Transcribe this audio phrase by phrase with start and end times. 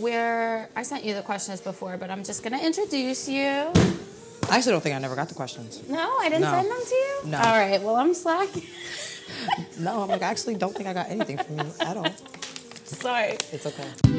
[0.00, 3.42] where I sent you the questions before, but I'm just gonna introduce you.
[4.48, 5.82] I actually don't think I never got the questions.
[5.88, 6.50] No, I didn't No.
[6.52, 7.20] send them to you.
[7.30, 7.38] No.
[7.38, 7.82] All right.
[7.82, 8.62] Well, I'm slacking.
[9.78, 12.06] No, I'm like, I actually don't think I got anything from you at all.
[12.84, 13.36] Sorry.
[13.52, 14.15] It's okay.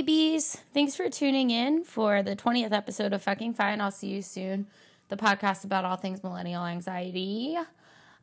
[0.00, 0.56] BBs.
[0.72, 3.82] Thanks for tuning in for the 20th episode of Fucking Fine.
[3.82, 4.66] I'll see you soon.
[5.08, 7.58] The podcast about all things millennial anxiety.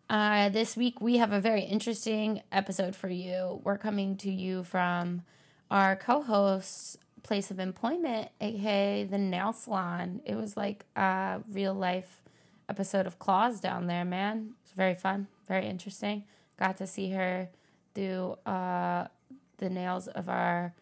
[0.10, 3.62] Uh, this week, we have a very interesting episode for you.
[3.64, 5.22] We're coming to you from
[5.70, 10.22] our co host's place of employment, aka the nail salon.
[10.26, 12.24] It was like a real life
[12.68, 14.54] episode of Claws down there, man.
[14.64, 16.24] It's very fun, very interesting.
[16.58, 17.50] Got to see her
[17.94, 19.10] do uh,
[19.58, 20.74] the nails of our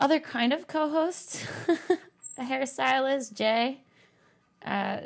[0.00, 1.46] other kind of co-host,
[2.38, 3.80] a hairstylist, Jay.
[4.64, 5.00] Uh,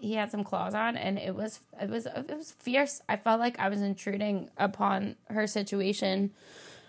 [0.00, 3.00] he, had some claws on, and it was it was it was fierce.
[3.08, 6.32] I felt like I was intruding upon her situation,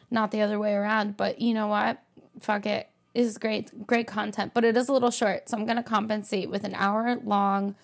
[0.09, 1.17] not the other way around.
[1.17, 2.01] But you know what?
[2.39, 2.89] Fuck it.
[3.13, 6.49] This is great, great content, but it is a little short, so I'm gonna compensate
[6.49, 7.75] with an hour long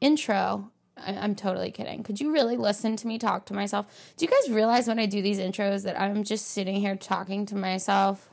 [0.00, 0.70] intro.
[0.96, 2.02] I'm totally kidding.
[2.02, 3.86] Could you really listen to me talk to myself?
[4.16, 7.46] Do you guys realize when I do these intros that I'm just sitting here talking
[7.46, 8.28] to myself?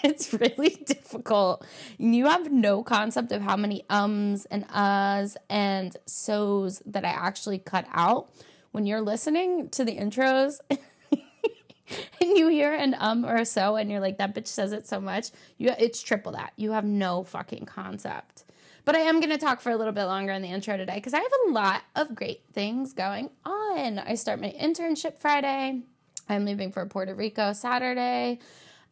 [0.04, 1.66] it's really difficult.
[1.98, 7.58] You have no concept of how many ums and uhs and so's that I actually
[7.58, 8.30] cut out.
[8.72, 10.60] When you're listening to the intros.
[10.70, 14.86] and you hear an um or a so and you're like that bitch says it
[14.86, 16.52] so much you it's triple that.
[16.56, 18.44] You have no fucking concept.
[18.84, 20.94] But i am going to talk for a little bit longer in the intro today
[20.94, 23.98] because i have a lot of great things going on.
[23.98, 25.82] I start my internship friday.
[26.28, 28.38] I'm leaving for puerto rico saturday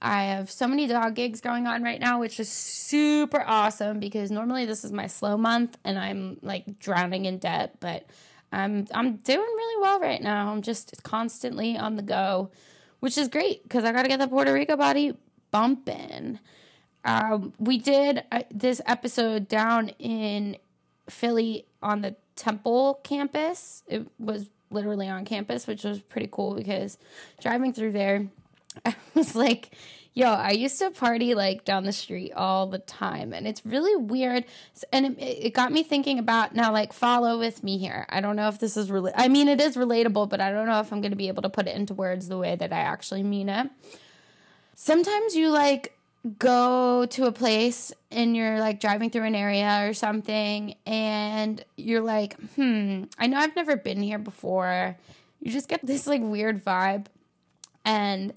[0.01, 4.31] i have so many dog gigs going on right now which is super awesome because
[4.31, 8.07] normally this is my slow month and i'm like drowning in debt but
[8.53, 12.51] i'm i'm doing really well right now i'm just constantly on the go
[13.01, 15.17] which is great because I got to get the Puerto Rico body
[15.51, 16.39] bumping.
[17.05, 20.57] Um, we did uh, this episode down in
[21.09, 23.83] Philly on the Temple campus.
[23.87, 26.99] It was literally on campus, which was pretty cool because
[27.41, 28.29] driving through there,
[28.85, 29.71] I was like,
[30.19, 33.33] yo, I used to party like down the street all the time.
[33.33, 34.45] And it's really weird.
[34.93, 38.05] And it, it got me thinking about now, like, follow with me here.
[38.09, 40.67] I don't know if this is really, I mean, it is relatable, but I don't
[40.67, 42.73] know if I'm going to be able to put it into words the way that
[42.73, 43.71] I actually mean it.
[44.75, 45.97] Sometimes you like
[46.39, 52.01] go to a place and you're like driving through an area or something and you're
[52.01, 54.97] like, hmm, I know I've never been here before.
[55.41, 57.07] You just get this like weird vibe.
[57.85, 58.35] And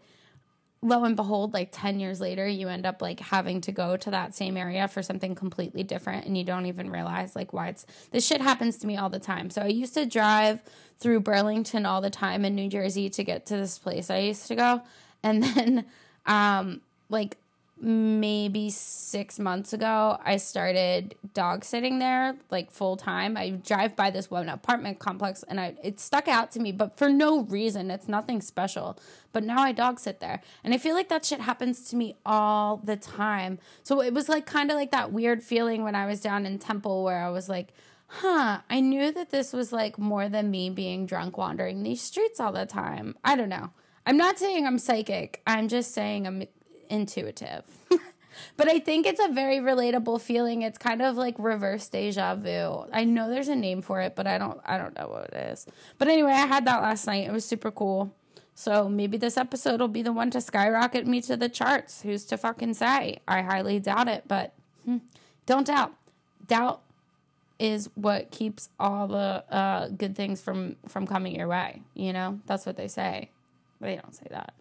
[0.81, 4.11] lo and behold, like 10 years later, you end up like having to go to
[4.11, 7.85] that same area for something completely different and you don't even realize like why it's
[8.11, 9.49] this shit happens to me all the time.
[9.49, 10.61] So I used to drive
[10.99, 14.47] through Burlington all the time in New Jersey to get to this place I used
[14.47, 14.81] to go.
[15.23, 15.85] And then
[16.25, 17.37] um like
[17.81, 23.35] maybe six months ago, I started dog sitting there like full time.
[23.35, 26.97] I drive by this one apartment complex and I it stuck out to me, but
[26.97, 27.89] for no reason.
[27.89, 28.99] It's nothing special.
[29.33, 30.41] But now I dog sit there.
[30.63, 33.57] And I feel like that shit happens to me all the time.
[33.83, 36.59] So it was like kind of like that weird feeling when I was down in
[36.59, 37.73] Temple where I was like,
[38.07, 42.39] huh, I knew that this was like more than me being drunk wandering these streets
[42.39, 43.15] all the time.
[43.23, 43.71] I don't know.
[44.05, 45.41] I'm not saying I'm psychic.
[45.47, 46.43] I'm just saying I'm
[46.91, 47.63] intuitive.
[48.57, 50.61] but I think it's a very relatable feeling.
[50.61, 52.85] It's kind of like reverse deja vu.
[52.91, 55.51] I know there's a name for it, but I don't I don't know what it
[55.51, 55.65] is.
[55.97, 57.27] But anyway, I had that last night.
[57.27, 58.13] It was super cool.
[58.53, 62.01] So maybe this episode will be the one to skyrocket me to the charts.
[62.01, 63.19] Who's to fucking say?
[63.27, 64.53] I highly doubt it, but
[64.85, 64.97] hmm,
[65.45, 65.93] don't doubt.
[66.45, 66.81] Doubt
[67.57, 71.81] is what keeps all the uh, good things from from coming your way.
[71.93, 73.29] You know, that's what they say.
[73.79, 74.53] They don't say that.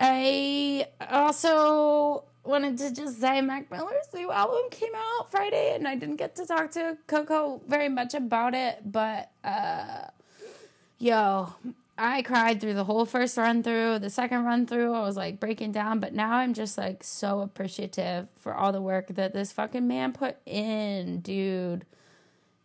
[0.00, 5.96] I also wanted to just say Mac Miller's new album came out Friday, and I
[5.96, 10.06] didn't get to talk to Coco very much about it, but uh,
[10.98, 11.52] yo,
[11.96, 13.98] I cried through the whole first run through.
[13.98, 17.40] The second run through, I was like breaking down, but now I'm just like so
[17.40, 21.84] appreciative for all the work that this fucking man put in, dude.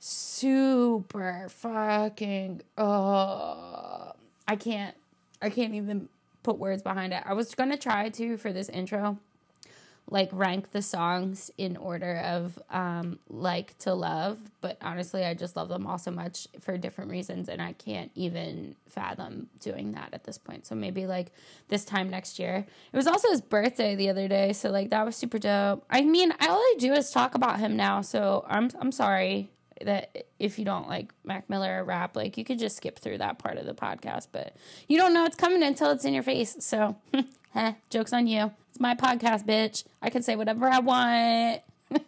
[0.06, 4.12] Super fucking oh
[4.46, 4.94] I can't
[5.42, 6.10] I can't even
[6.44, 7.24] put words behind it.
[7.26, 9.18] I was gonna try to for this intro
[10.10, 15.56] like rank the songs in order of um, like to love, but honestly, I just
[15.56, 20.10] love them all so much for different reasons, and I can't even fathom doing that
[20.14, 20.66] at this point.
[20.66, 21.32] So maybe like
[21.70, 22.66] this time next year.
[22.92, 25.86] It was also his birthday the other day, so like that was super dope.
[25.90, 30.28] I mean, all I do is talk about him now, so I'm I'm sorry that
[30.40, 33.58] if you don't like Mac Miller rap, like you could just skip through that part
[33.58, 34.56] of the podcast, but
[34.88, 36.56] you don't know it's coming until it's in your face.
[36.60, 36.96] So,
[37.56, 38.52] eh, joke's on you.
[38.70, 39.84] It's my podcast, bitch.
[40.02, 41.62] I can say whatever I want.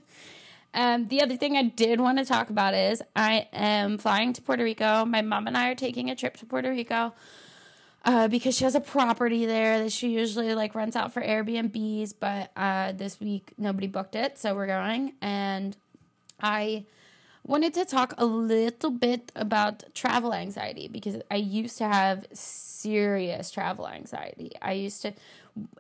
[0.74, 4.42] um, the other thing I did want to talk about is I am flying to
[4.42, 5.06] Puerto Rico.
[5.06, 7.14] My mom and I are taking a trip to Puerto Rico.
[8.04, 12.14] Uh, because she has a property there that she usually like rents out for Airbnbs,
[12.20, 15.14] but uh, this week nobody booked it, so we're going.
[15.24, 15.76] And
[16.40, 16.86] I
[17.46, 23.52] wanted to talk a little bit about travel anxiety because I used to have serious
[23.52, 24.52] travel anxiety.
[24.62, 25.14] I used to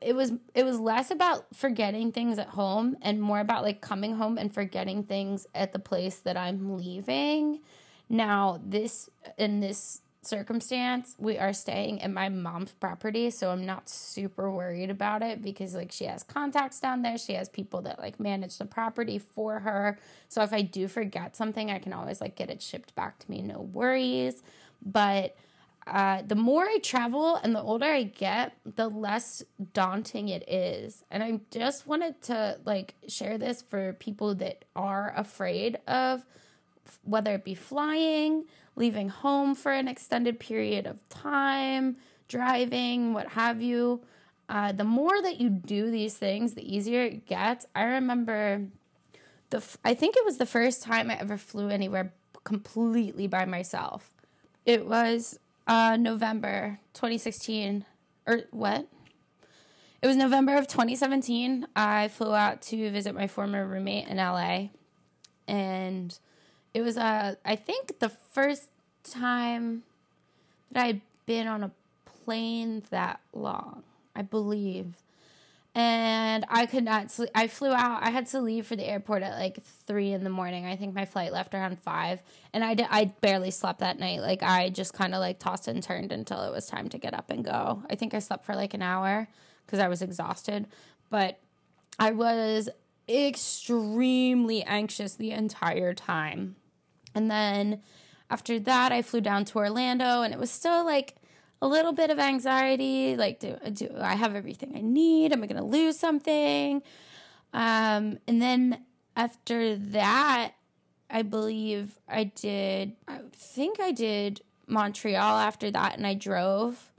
[0.01, 4.15] it was it was less about forgetting things at home and more about like coming
[4.15, 7.59] home and forgetting things at the place that I'm leaving.
[8.07, 13.89] Now, this in this circumstance, we are staying at my mom's property, so I'm not
[13.89, 17.17] super worried about it because like she has contacts down there.
[17.17, 19.97] She has people that like manage the property for her.
[20.27, 23.31] So if I do forget something, I can always like get it shipped back to
[23.31, 24.43] me, no worries.
[24.85, 25.35] But
[25.87, 29.43] uh, the more I travel and the older I get, the less
[29.73, 31.03] daunting it is.
[31.11, 36.25] And I just wanted to like share this for people that are afraid of
[37.03, 38.45] whether it be flying,
[38.75, 44.01] leaving home for an extended period of time, driving, what have you.
[44.47, 47.65] Uh, the more that you do these things, the easier it gets.
[47.73, 48.67] I remember
[49.49, 52.13] the I think it was the first time I ever flew anywhere
[52.43, 54.11] completely by myself.
[54.65, 57.85] It was uh, November 2016
[58.27, 58.87] or what?
[60.01, 61.67] It was November of 2017.
[61.75, 64.67] I flew out to visit my former roommate in LA,
[65.47, 66.17] and
[66.75, 68.67] it was uh I think the first
[69.03, 69.83] time
[70.71, 71.71] that I had been on a
[72.25, 73.83] plane that long,
[74.13, 74.87] I believe.
[75.73, 77.29] And I could not sleep.
[77.35, 78.01] I flew out.
[78.01, 80.65] I had to leave for the airport at like three in the morning.
[80.65, 82.19] I think my flight left around five,
[82.53, 84.21] and I did, I barely slept that night.
[84.21, 87.13] Like I just kind of like tossed and turned until it was time to get
[87.13, 87.83] up and go.
[87.89, 89.27] I think I slept for like an hour
[89.65, 90.67] because I was exhausted,
[91.09, 91.39] but
[91.99, 92.69] I was
[93.07, 96.55] extremely anxious the entire time.
[97.15, 97.81] And then
[98.29, 101.15] after that, I flew down to Orlando, and it was still like
[101.61, 103.15] a little bit of anxiety.
[103.15, 105.31] Like, do, do I have everything I need?
[105.31, 106.83] Am I going to lose something?
[107.53, 108.83] Um, and then
[109.15, 110.53] after that,
[111.09, 116.91] I believe I did, I think I did Montreal after that, and I drove.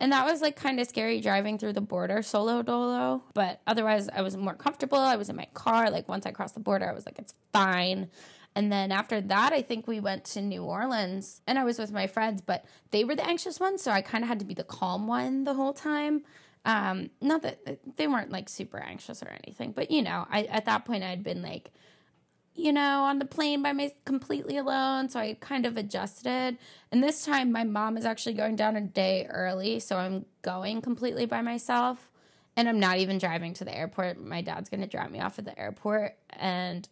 [0.00, 3.22] And that was like kind of scary driving through the border solo dolo.
[3.32, 4.98] But otherwise, I was more comfortable.
[4.98, 5.90] I was in my car.
[5.90, 8.10] Like once I crossed the border, I was like, it's fine.
[8.56, 11.90] And then after that, I think we went to New Orleans and I was with
[11.90, 13.82] my friends, but they were the anxious ones.
[13.82, 16.22] So I kind of had to be the calm one the whole time.
[16.64, 20.66] Um, not that they weren't like super anxious or anything, but you know, I, at
[20.66, 21.72] that point I'd been like,
[22.54, 25.08] you know, on the plane by my completely alone.
[25.08, 26.56] So I kind of adjusted.
[26.92, 29.80] And this time my mom is actually going down a day early.
[29.80, 32.08] So I'm going completely by myself.
[32.56, 34.24] And I'm not even driving to the airport.
[34.24, 36.16] My dad's going to drop me off at the airport.
[36.30, 36.88] And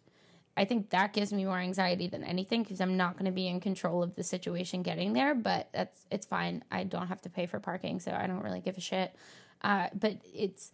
[0.57, 3.49] I think that gives me more anxiety than anything because I'm not going to be
[3.49, 5.35] in control of the situation getting there.
[5.35, 6.63] But that's it's fine.
[6.71, 9.15] I don't have to pay for parking, so I don't really give a shit.
[9.63, 10.73] Uh, but it's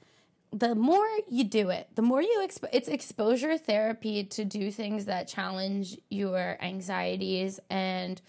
[0.50, 5.04] the more you do it, the more you exp- it's exposure therapy to do things
[5.04, 8.20] that challenge your anxieties and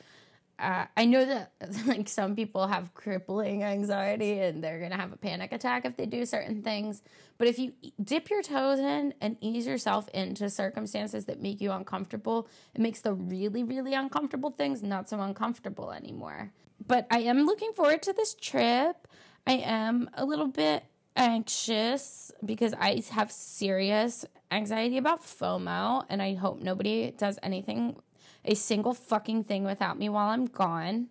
[0.60, 1.54] uh, I know that
[1.88, 6.06] like some people have crippling anxiety and they're gonna have a panic attack if they
[6.06, 7.02] do certain things.
[7.38, 7.74] But if you
[8.04, 13.02] dip your toes in and ease yourself into circumstances that make you uncomfortable, it makes
[13.02, 16.52] the really, really uncomfortable things not so uncomfortable anymore.
[16.86, 19.08] But I am looking forward to this trip.
[19.48, 20.84] I am a little bit
[21.16, 27.98] anxious because I have serious anxiety about FOMO, and I hope nobody does anything
[28.46, 31.10] a single fucking thing without me while I'm gone.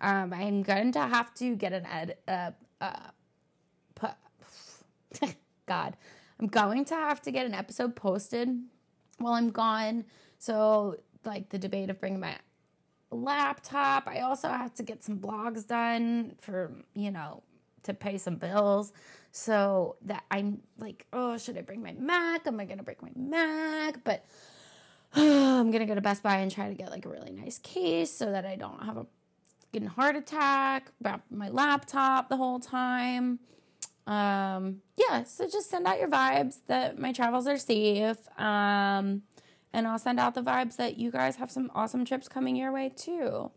[0.00, 2.16] Um, I'm going to have to get an ed.
[2.28, 3.10] Uh, uh,
[3.94, 5.28] pu-
[5.66, 5.96] God,
[6.38, 8.48] I'm going to have to get an episode posted
[9.18, 10.04] while I'm gone.
[10.38, 12.36] So, like the debate of bringing my
[13.10, 14.06] laptop.
[14.06, 17.42] I also have to get some blogs done for you know
[17.84, 18.92] to pay some bills.
[19.32, 22.46] So that I'm like, oh, should I bring my Mac?
[22.46, 24.02] Am I gonna bring my Mac?
[24.04, 24.24] But
[25.18, 28.10] I'm gonna go to Best Buy and try to get like a really nice case
[28.10, 29.06] so that I don't have a
[29.72, 33.38] fucking heart attack about my laptop the whole time.
[34.06, 38.18] Um, yeah, so just send out your vibes that my travels are safe.
[38.38, 39.22] Um,
[39.72, 42.70] and I'll send out the vibes that you guys have some awesome trips coming your
[42.70, 43.50] way too.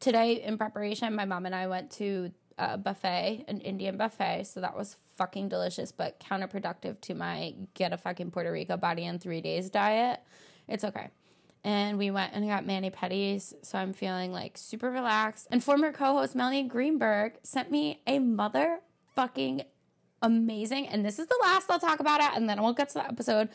[0.00, 4.44] Today, in preparation, my mom and I went to a buffet, an Indian buffet.
[4.44, 9.04] So that was fucking delicious, but counterproductive to my get a fucking Puerto Rico body
[9.04, 10.20] in three days diet.
[10.68, 11.10] It's okay.
[11.64, 13.54] And we went and got mani pedis.
[13.62, 15.48] So I'm feeling like super relaxed.
[15.50, 19.64] And former co host Melanie Greenberg sent me a motherfucking
[20.22, 22.94] amazing, and this is the last I'll talk about it, and then we'll get to
[22.94, 23.48] the episode.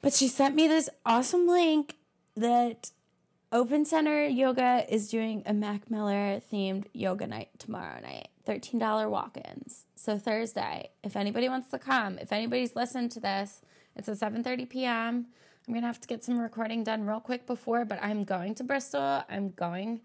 [0.00, 1.96] But she sent me this awesome link
[2.36, 2.90] that
[3.54, 8.28] Open Center Yoga is doing a Mac Miller themed yoga night tomorrow night.
[8.48, 9.84] $13 walk ins.
[9.94, 13.60] So Thursday, if anybody wants to come, if anybody's listened to this,
[13.94, 15.26] it's at 7:30 p.m.
[15.68, 18.64] I'm gonna have to get some recording done real quick before, but I'm going to
[18.64, 19.22] Bristol.
[19.28, 20.00] I'm going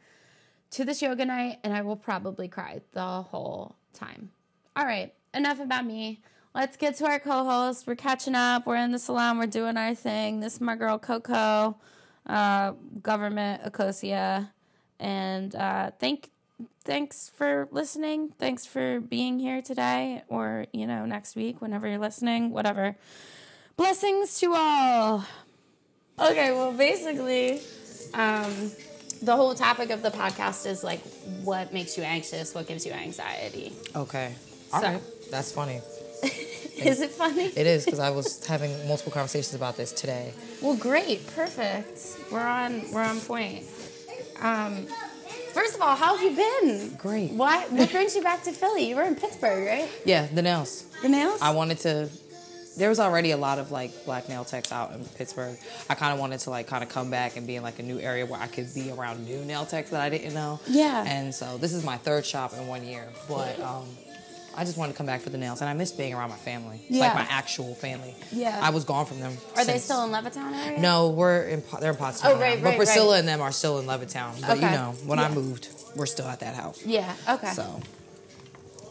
[0.71, 4.29] to this yoga night, and I will probably cry the whole time.
[4.75, 6.19] All right, enough about me.
[6.53, 7.87] Let's get to our co-host.
[7.87, 8.65] We're catching up.
[8.65, 9.37] We're in the salon.
[9.37, 10.41] We're doing our thing.
[10.41, 11.77] This is my girl Coco,
[12.27, 14.49] uh, government Akosia,
[14.99, 16.29] and uh, thank
[16.83, 18.33] thanks for listening.
[18.39, 22.51] Thanks for being here today, or you know next week whenever you're listening.
[22.51, 22.95] Whatever.
[23.77, 25.25] Blessings to all.
[26.19, 27.61] Okay, well, basically,
[28.15, 28.71] um,
[29.21, 31.01] the whole topic of the podcast is like
[31.43, 33.73] what makes you anxious, what gives you anxiety.
[33.95, 34.33] Okay.
[34.73, 35.01] All So- right.
[35.29, 35.81] That's funny.
[36.23, 37.45] Is it funny?
[37.45, 40.33] It is because I was having multiple conversations about this today.
[40.61, 41.99] Well, great, perfect.
[42.31, 43.65] We're on we're on point.
[44.41, 44.85] Um,
[45.53, 46.95] first of all, how have you been?
[46.97, 47.31] Great.
[47.31, 48.87] What what brings you back to Philly?
[48.89, 49.89] You were in Pittsburgh, right?
[50.05, 50.83] Yeah, the nails.
[51.01, 51.41] The nails.
[51.41, 52.09] I wanted to.
[52.77, 55.57] There was already a lot of like black nail techs out in Pittsburgh.
[55.89, 57.83] I kind of wanted to like kind of come back and be in like a
[57.83, 60.59] new area where I could be around new nail techs that I didn't know.
[60.67, 61.03] Yeah.
[61.07, 63.87] And so this is my third shop in one year, but um,
[64.57, 66.35] I just wanted to come back for the nails, and I miss being around my
[66.35, 67.01] family, Yeah.
[67.01, 68.15] like my actual family.
[68.31, 68.59] Yeah.
[68.61, 69.37] I was gone from them.
[69.55, 70.79] Are they still in Levittown area?
[70.79, 71.63] No, we're in.
[71.79, 72.21] They're in Pottstown.
[72.25, 72.71] Oh, right, now.
[72.71, 73.19] But Priscilla right.
[73.19, 74.41] and them are still in Levittown.
[74.41, 76.83] But you know, when I moved, we're still at that house.
[76.85, 77.13] Yeah.
[77.29, 77.51] Okay.
[77.51, 77.79] So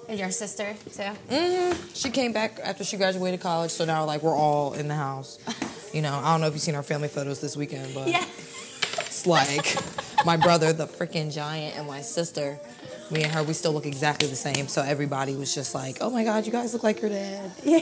[0.09, 1.03] And your sister too.
[1.35, 1.77] Mm.
[1.95, 3.73] she came back after she graduated college.
[3.73, 5.39] So now, like, we're all in the house.
[5.93, 8.23] You know, I don't know if you've seen our family photos this weekend, but Yeah.
[8.99, 9.77] it's like
[10.27, 12.59] my brother, the freaking giant, and my sister.
[13.11, 14.67] Me and her, we still look exactly the same.
[14.69, 17.81] So everybody was just like, "Oh my God, you guys look like your dad," Yeah.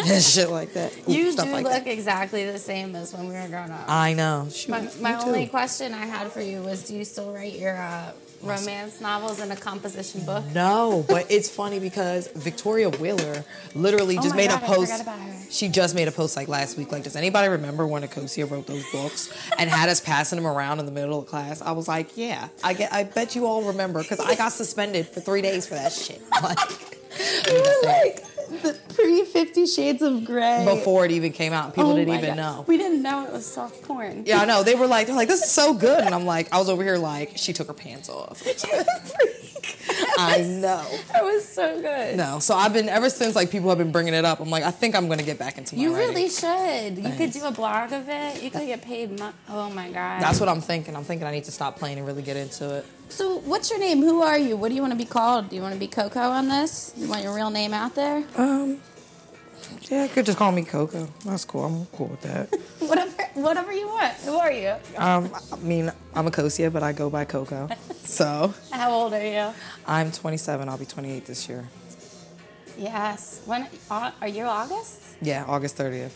[0.06, 0.92] and shit like that.
[1.08, 1.86] Ooh, You do like look that.
[1.88, 3.84] exactly the same as when we were growing up.
[3.88, 4.46] I know.
[4.50, 5.26] Shoot, My, my too.
[5.26, 8.12] only question I had for you was do you still write your uh,
[8.42, 10.44] romance novels in a composition book?
[10.54, 14.92] No, but it's funny because Victoria Wheeler literally Oh just my made God, a post.
[14.92, 15.34] forgot about her.
[15.50, 16.92] She just made a post like last week.
[16.92, 20.78] Like, does anybody remember when Akosia wrote those books and had us passing them around
[20.78, 21.62] in the middle of class?
[21.62, 22.92] I was like, yeah, I get.
[22.92, 26.20] I bet you all remember because I got suspended for three days for that shit.
[26.42, 26.58] Like,
[27.50, 30.64] You were like the pre Fifty Shades of Grey.
[30.66, 32.36] before it even came out, people Oh didn't even God.
[32.36, 32.64] know.
[32.66, 34.24] We didn't know it was soft porn.
[34.26, 34.62] Yeah, I know.
[34.62, 36.82] They were like, they're like, this is so good, and I'm like, I was over
[36.82, 38.42] here like, she took her pants off.
[40.18, 40.84] I know.
[41.12, 42.16] That was so good.
[42.16, 44.40] No, so I've been ever since like people have been bringing it up.
[44.40, 46.08] I'm like, I think I'm gonna get back into my You writing.
[46.14, 46.98] really should.
[46.98, 48.42] You could do a blog of it.
[48.42, 49.18] You could get paid.
[49.18, 50.20] Mo- oh my god.
[50.20, 50.94] That's what I'm thinking.
[50.96, 52.86] I'm thinking I need to stop playing and really get into it.
[53.10, 54.00] So, what's your name?
[54.02, 54.56] Who are you?
[54.58, 55.48] What do you want to be called?
[55.48, 56.92] Do you want to be Coco on this?
[56.96, 58.22] You want your real name out there?
[58.38, 58.78] Um,
[59.90, 61.08] yeah, you could just call me Coco.
[61.24, 61.64] That's cool.
[61.64, 62.48] I'm cool with that.
[62.78, 64.14] whatever, whatever you want.
[64.18, 64.74] Who are you?
[64.96, 67.68] um, I mean, I'm Akosia, but I go by Coco.
[68.08, 69.52] So How old are you?
[69.86, 70.66] I'm 27.
[70.66, 71.68] I'll be 28 this year.
[72.78, 73.42] Yes.
[73.44, 75.02] When are you August?
[75.20, 76.12] Yeah, August 30th.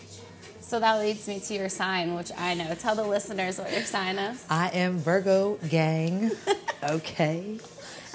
[0.63, 2.75] So that leads me to your sign, which I know.
[2.77, 4.43] Tell the listeners what your sign is.
[4.49, 6.31] I am Virgo gang.
[6.83, 7.59] okay.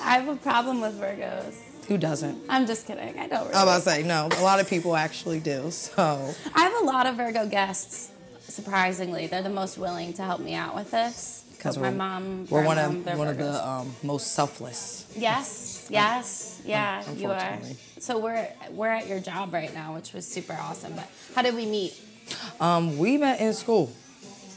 [0.02, 1.54] I have a problem with Virgos.
[1.88, 2.38] Who doesn't?
[2.50, 3.17] I'm just kidding.
[3.17, 3.53] I don't really.
[3.56, 4.27] I'm about to say no.
[4.38, 5.72] A lot of people actually do.
[5.72, 8.12] So I have a lot of Virgo guests.
[8.41, 11.44] Surprisingly, they're the most willing to help me out with this.
[11.58, 15.06] because my mom, we're one of they're one of the um, most selfless.
[15.15, 17.58] Yes, yes, yeah, you are.
[18.00, 20.94] So we're we're at your job right now, which was super awesome.
[20.94, 22.00] But how did we meet?
[22.60, 23.91] Um, we met in school,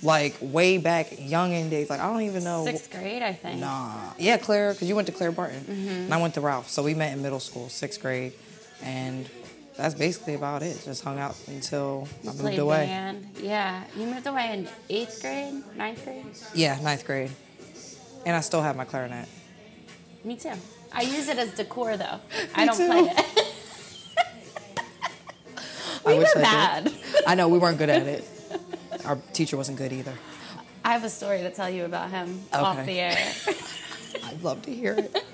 [0.03, 1.91] like way back, young in days.
[1.91, 2.65] Like I don't even know.
[2.65, 3.61] Sixth grade, I think.
[3.61, 5.89] Nah, yeah, Claire, because you went to Clara Barton, Mm-hmm.
[5.89, 6.69] and I went to Ralph.
[6.71, 8.33] So we met in middle school, sixth grade,
[8.83, 9.29] and
[9.77, 10.81] that's basically about it.
[10.85, 12.87] Just hung out until I moved Played away.
[12.87, 13.27] band.
[13.43, 16.25] Yeah, you moved away in eighth grade, ninth grade.
[16.55, 17.31] Yeah, ninth grade,
[18.27, 19.29] and I still have my clarinet.
[20.25, 20.53] Me too.
[20.93, 22.21] I use it as decor though.
[22.55, 22.87] I don't too.
[22.87, 23.55] play it.
[26.07, 26.85] I we wish were I bad.
[26.85, 26.95] did.
[27.27, 28.25] I know we weren't good at it.
[29.11, 30.15] Our teacher wasn't good either.
[30.85, 33.19] I have a story to tell you about him off the air.
[34.25, 35.25] I'd love to hear it.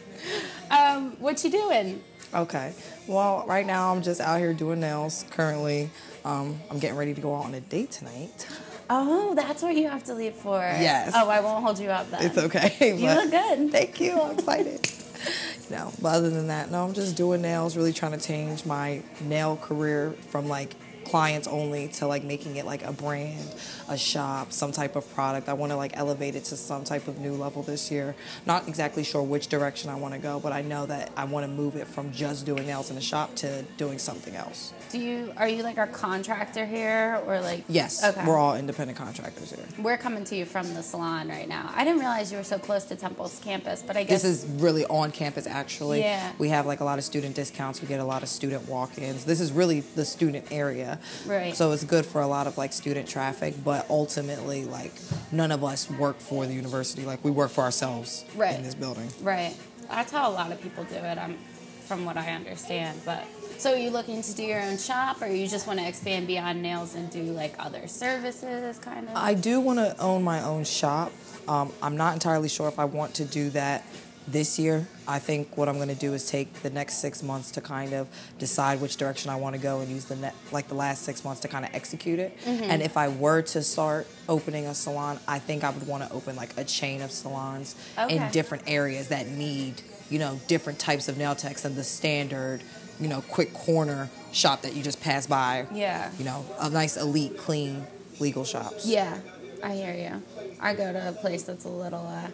[0.70, 2.04] um, what you doing?
[2.34, 2.74] Okay.
[3.06, 5.24] Well, right now I'm just out here doing nails.
[5.30, 5.88] Currently,
[6.26, 8.46] um, I'm getting ready to go out on a date tonight.
[8.90, 10.58] Oh, that's what you have to leave for.
[10.58, 11.12] Yes.
[11.14, 12.22] Oh, I won't hold you up then.
[12.22, 12.98] It's okay.
[12.98, 13.72] You look good.
[13.72, 14.20] Thank you.
[14.20, 14.86] I'm excited.
[15.70, 19.00] no, but other than that, no, I'm just doing nails, really trying to change my
[19.22, 20.74] nail career from like
[21.10, 23.54] clients only to like making it like a brand,
[23.88, 25.48] a shop, some type of product.
[25.48, 28.14] I want to like elevate it to some type of new level this year.
[28.44, 31.44] Not exactly sure which direction I want to go, but I know that I want
[31.46, 34.72] to move it from just doing nails in a shop to doing something else.
[34.90, 38.24] Do you are you like our contractor here or like Yes, Okay.
[38.26, 39.64] we're all independent contractors here.
[39.78, 41.70] We're coming to you from the salon right now.
[41.74, 44.50] I didn't realize you were so close to Temple's campus, but I guess This is
[44.60, 46.00] really on campus actually.
[46.00, 46.32] Yeah.
[46.38, 47.80] We have like a lot of student discounts.
[47.80, 49.24] We get a lot of student walk-ins.
[49.24, 50.95] This is really the student area.
[51.26, 51.54] Right.
[51.56, 54.92] So it's good for a lot of like student traffic, but ultimately like
[55.32, 57.04] none of us work for the university.
[57.04, 58.54] Like we work for ourselves Right.
[58.56, 59.08] in this building.
[59.22, 59.54] right.
[59.88, 61.16] That's how a lot of people do it.
[61.18, 61.38] I'm
[61.86, 63.22] from what I understand, but
[63.58, 66.26] so are you looking to do your own shop or you just want to expand
[66.26, 69.14] beyond nails and do like other services kind of?
[69.14, 71.12] I do want to own my own shop.
[71.46, 73.84] Um, I'm not entirely sure if I want to do that
[74.28, 74.86] this year.
[75.06, 77.92] I think what I'm going to do is take the next six months to kind
[77.92, 81.02] of decide which direction I want to go and use the net, like the last
[81.02, 82.36] six months to kind of execute it.
[82.46, 86.12] And if I were to start opening a salon, I think I would want to
[86.12, 88.16] open like a chain of salons Okay.
[88.16, 89.80] in different areas that need,
[90.10, 92.62] you know, different types of nail techs than the standard,
[93.00, 95.66] you know, quick corner shop that you just pass by.
[95.72, 96.10] Yeah.
[96.18, 97.86] You know, a nice elite, clean,
[98.18, 98.86] legal shops.
[98.86, 99.18] Yeah,
[99.62, 100.22] I hear you.
[100.60, 102.28] I go to a place that's a little uh,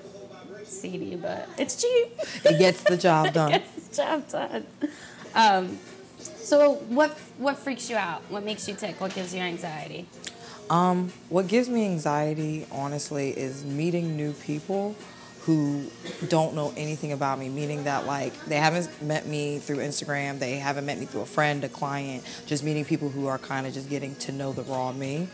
[0.65, 2.19] seedy, but it's cheap.
[2.45, 3.51] It gets the job done.
[3.53, 4.67] Gets the job done.
[5.35, 5.79] Um,
[6.19, 8.23] so what what freaks you out?
[8.29, 9.01] What makes you tick?
[9.01, 10.07] What gives you anxiety?
[10.71, 14.95] Um, what gives me anxiety, honestly, is meeting new people
[15.43, 15.85] who
[16.29, 20.57] don't know anything about me, meaning that like they haven't met me through Instagram, they
[20.57, 23.75] haven't met me through a friend, a client, just meeting people who are kind of
[23.75, 25.29] just getting to know the raw me.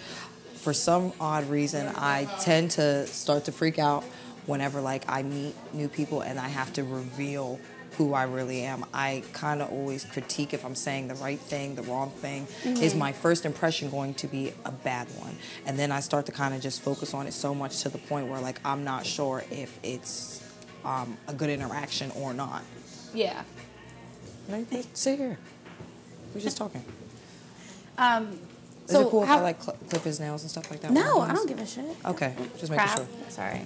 [0.55, 4.03] For some odd reason, I tend to start to freak out
[4.49, 7.61] whenever like I meet new people and I have to reveal
[7.97, 8.85] who I really am.
[8.95, 12.47] I kind of always critique if I'm saying the right thing, the wrong thing.
[12.65, 15.37] Is my first impression going to be a bad one?
[15.67, 17.99] And then I start to kind of just focus on it so much to the
[17.99, 20.43] point where like I'm not sure if it's
[20.85, 22.63] um, a good interaction or not.
[23.15, 23.43] Yeah.
[24.49, 25.39] Let's sit here.
[26.35, 26.85] We're just talking.
[27.99, 28.39] Um,
[28.87, 30.93] Is so it cool if I like cl- clip his nails and stuff like that?
[30.93, 31.85] No, I don't give a shit.
[32.05, 32.97] Okay, just making Crap.
[32.97, 33.07] sure.
[33.29, 33.63] Sorry.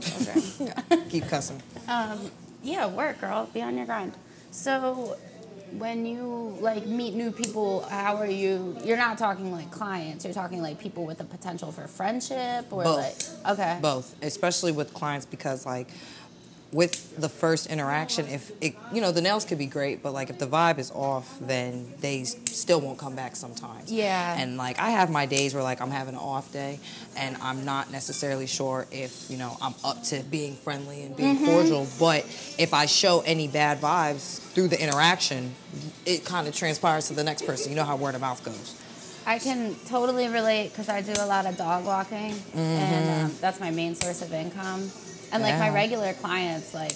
[0.00, 1.02] Okay.
[1.08, 1.62] Keep cussing.
[1.88, 2.30] um,
[2.62, 3.48] yeah, work, girl.
[3.52, 4.12] Be on your grind.
[4.50, 5.16] So,
[5.72, 8.76] when you like meet new people, how are you?
[8.84, 10.24] You're not talking like clients.
[10.24, 13.44] You're talking like people with a potential for friendship, or Both.
[13.44, 15.88] like okay, Both, especially with clients because like
[16.72, 20.30] with the first interaction, if it, you know the nails could be great, but like
[20.30, 23.90] if the vibe is off, then they still won't come back sometimes.
[23.90, 24.36] Yeah.
[24.38, 26.80] And like I have my days where like I'm having an off day,
[27.16, 31.44] and I'm not necessarily sure if you know I'm up to being friendly and being
[31.46, 31.86] cordial.
[31.98, 32.24] But
[32.58, 35.54] if I show any bad vibes through the interaction,
[36.04, 37.70] it kind of transpires to the next person.
[37.70, 38.74] You know how word of mouth goes.
[39.24, 43.60] I can totally relate because I do a lot of dog walking, and um, that's
[43.60, 44.90] my main source of income.
[45.32, 46.92] And like my regular clients, like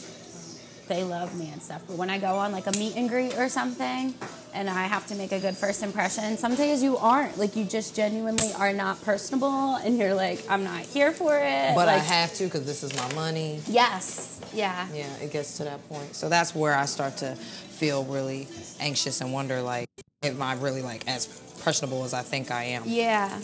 [0.89, 1.83] they love me and stuff.
[1.87, 4.15] But when I go on like a meet and greet or something,
[4.53, 7.39] and I have to make a good first impression, some days you aren't.
[7.39, 11.75] Like you just genuinely are not personable, and you're like, I'm not here for it.
[11.75, 13.61] But I have to because this is my money.
[13.69, 14.41] Yes.
[14.53, 14.89] Yeah.
[14.93, 16.15] Yeah, it gets to that point.
[16.17, 18.49] So that's where I start to feel really
[18.81, 19.89] anxious and wonder like,
[20.23, 21.27] am I really like as
[21.63, 22.83] personable as I think I am?
[22.87, 23.39] Yeah.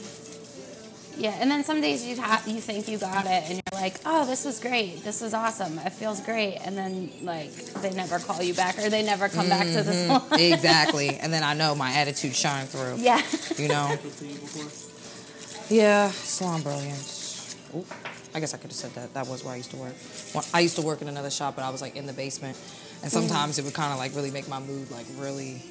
[1.18, 3.96] Yeah, and then some days you ha- you think you got it, and you're like,
[4.04, 5.02] "Oh, this was great.
[5.02, 5.78] This was awesome.
[5.78, 9.48] It feels great." And then like they never call you back, or they never come
[9.48, 10.28] back to the mm-hmm.
[10.28, 10.40] salon.
[10.40, 11.18] exactly.
[11.26, 12.96] And then I know my attitude shine through.
[12.98, 13.20] yeah.
[13.56, 13.86] You know?
[13.86, 15.76] Happened to you before?
[15.76, 17.56] Yeah, salon brilliance.
[17.74, 17.86] Oop,
[18.34, 19.14] I guess I could have said that.
[19.14, 19.94] That was where I used to work.
[20.34, 22.56] Well, I used to work in another shop, but I was like in the basement,
[23.02, 23.26] and mm-hmm.
[23.26, 25.62] sometimes it would kind of like really make my mood like really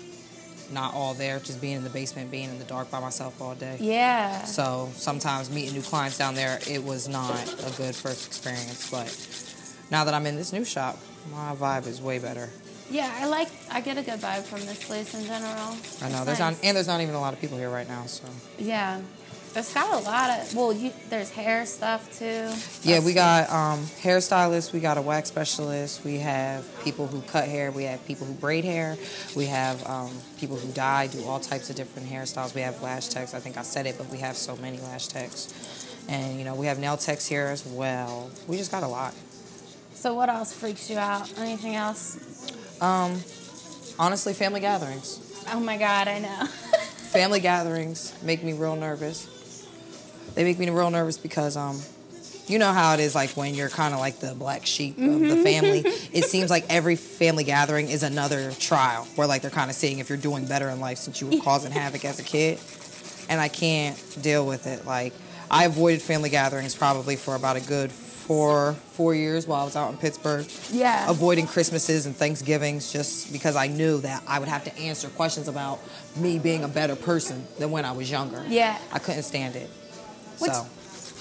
[0.72, 1.40] not all there.
[1.40, 3.78] Just being in the basement, being in the dark by myself all day.
[3.80, 4.44] Yeah.
[4.46, 8.90] So sometimes meeting new clients down there, it was not a good first experience.
[8.90, 9.08] But
[9.92, 10.98] now that I'm in this new shop,
[11.32, 12.50] my vibe is way better.
[12.90, 13.48] Yeah, I like.
[13.72, 15.76] I get a good vibe from this place in general.
[16.04, 16.40] I know It's there's nice.
[16.40, 18.06] not, and there's not even a lot of people here right now.
[18.06, 18.26] So
[18.60, 19.02] Yeah.
[19.56, 20.54] It's got a lot of.
[20.54, 22.52] Well, you, there's hair stuff too.
[22.84, 27.48] yeah, we got um, hairstylists, we got a wax specialist, we have people who cut
[27.48, 28.98] hair, we have people who braid hair,
[29.36, 32.54] we have um, people who dye, do all types of different hairstyles.
[32.54, 33.34] We have lash techs.
[33.34, 36.56] I think I said it, but we have so many lash techs, and you know
[36.56, 38.30] we have nail techs here as well.
[38.48, 39.14] We just got a lot.
[39.94, 41.32] So what else freaks you out?
[41.40, 42.52] Anything else?
[42.82, 43.22] Um,
[43.98, 45.46] Honestly, family gatherings.
[45.54, 46.46] Oh my god, I know.
[47.16, 49.30] Family gatherings make me real nervous.
[50.34, 51.80] They make me real nervous because um
[52.48, 55.20] you know how it is like when you're kind of like the black sheep of
[55.20, 55.80] the family.
[56.14, 60.00] it seems like every family gathering is another trial where like they're kind of seeing
[60.00, 62.60] if you're doing better in life since you were causing havoc as a kid.
[63.30, 64.86] And I can't deal with it.
[64.86, 65.14] Like
[65.50, 69.76] I avoided family gatherings probably for about a good four four years while I was
[69.76, 70.46] out in Pittsburgh.
[70.72, 71.10] Yeah.
[71.10, 75.48] Avoiding Christmases and Thanksgivings just because I knew that I would have to answer questions
[75.48, 75.80] about
[76.16, 78.44] me being a better person than when I was younger.
[78.48, 78.78] Yeah.
[78.92, 79.70] I couldn't stand it.
[80.40, 80.68] Which- so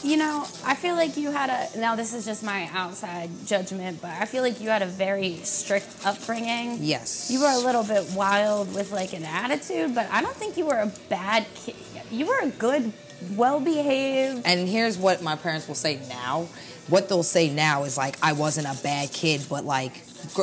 [0.03, 1.79] You know, I feel like you had a.
[1.79, 5.37] Now, this is just my outside judgment, but I feel like you had a very
[5.45, 6.77] strict upbringing.
[6.83, 7.31] yes.
[7.31, 10.67] You were a little bit wild with like an attitude, but I don't think you
[10.67, 11.75] were a bad kid.
[12.11, 12.93] You were a good,
[13.35, 14.43] well behaved.
[14.45, 16.49] And here's what my parents will say now.
[16.89, 20.03] What they'll say now is like I wasn't a bad kid, but like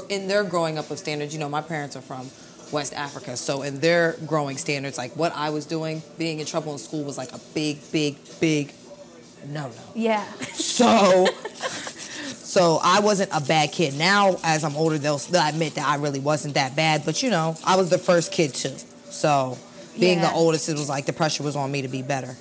[0.09, 2.31] in their growing up of standards, you know, my parents are from
[2.71, 6.71] West Africa, so in their growing standards, like what I was doing, being in trouble
[6.73, 8.73] in school was like a big, big, big
[9.47, 9.73] no no.
[9.95, 10.23] Yeah.
[10.53, 11.25] So,
[12.25, 13.95] so I wasn't a bad kid.
[13.95, 17.03] Now, as I'm older, they'll, they'll admit that I really wasn't that bad.
[17.05, 18.75] But you know, I was the first kid too.
[19.09, 19.57] So,
[19.99, 20.29] being Yeah.
[20.29, 22.35] the oldest, it was like the pressure was on me to be better.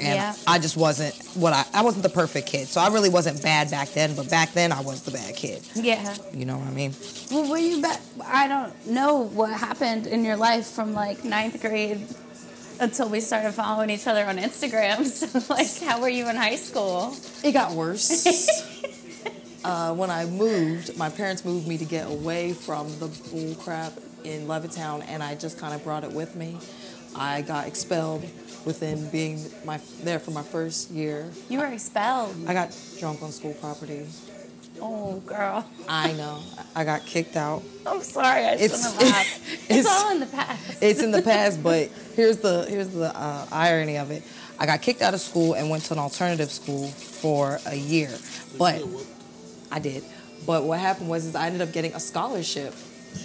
[0.00, 0.34] And Yeah.
[0.46, 2.68] I just wasn't what I I wasn't the perfect kid.
[2.68, 4.14] So I really wasn't bad back then.
[4.14, 5.62] But back then, I was the bad kid.
[5.74, 6.14] Yeah.
[6.32, 6.94] You know what I mean?
[7.30, 8.00] Well, were you back?
[8.24, 12.06] I don't know what happened in your life from like ninth grade
[12.80, 15.04] until we started following each other on Instagram.
[15.20, 17.14] So, like, how were you in high school?
[17.44, 18.26] It got worse.
[19.64, 23.92] uh, when I moved, my parents moved me to get away from the bull crap
[24.24, 26.56] in Levittown, and I just kind of brought it with me.
[27.14, 28.24] I got expelled
[28.64, 31.28] within being my there for my first year.
[31.48, 32.34] You were expelled.
[32.46, 34.06] I got drunk on school property.
[34.82, 35.66] Oh, girl.
[35.88, 36.40] I know.
[36.74, 37.62] I got kicked out.
[37.86, 38.44] I'm sorry.
[38.46, 39.40] I It's- shouldn't have laughed.
[39.70, 40.82] It's, it's- all in the past.
[40.82, 44.22] It's in the past, but here's the here's the uh, irony of it.
[44.58, 48.10] I got kicked out of school and went to an alternative school for a year,
[48.58, 48.82] but
[49.70, 50.02] I did.
[50.46, 52.74] But what happened was is I ended up getting a scholarship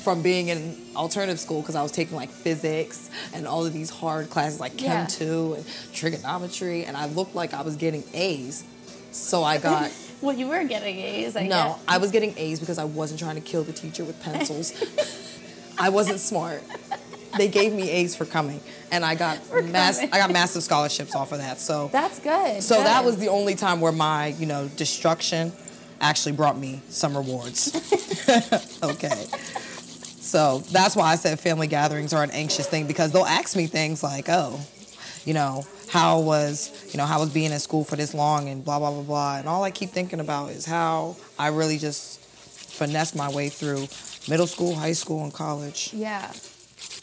[0.04, 3.89] from being in alternative school because I was taking like physics and all of these
[3.89, 5.06] hard classes like Chem Yeah.
[5.08, 8.63] 2 and trigonometry, and I looked like I was getting A's.
[9.12, 11.80] So I got well, you were getting A's, I no, guess.
[11.88, 14.74] I was getting A's because I wasn't trying to kill the teacher with pencils.
[15.78, 16.63] I wasn't smart.
[17.38, 20.00] They gave me A's for coming, and I got mass.
[20.00, 21.60] I got massive scholarships off of that.
[21.60, 22.63] So, That's good.
[22.63, 25.52] so that was the only time where my, you know, destruction
[26.00, 27.76] actually brought me some rewards.
[28.84, 29.26] okay.
[30.25, 33.67] So that's why I said family gatherings are an anxious thing because they'll ask me
[33.67, 34.59] things like, "Oh,
[35.23, 38.65] you know, how was, you know, how was being in school for this long and
[38.65, 42.19] blah blah blah blah." And all I keep thinking about is how I really just
[42.21, 43.88] finessed my way through
[44.27, 45.91] middle school, high school, and college.
[45.93, 46.31] Yeah.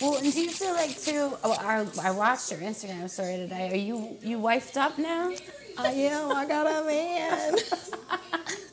[0.00, 1.38] Well, and do you feel like too?
[1.44, 3.70] Oh, I, I watched your Instagram story today.
[3.70, 5.32] Are you you wifed up now?
[5.78, 6.32] I am.
[6.32, 7.54] I got a man.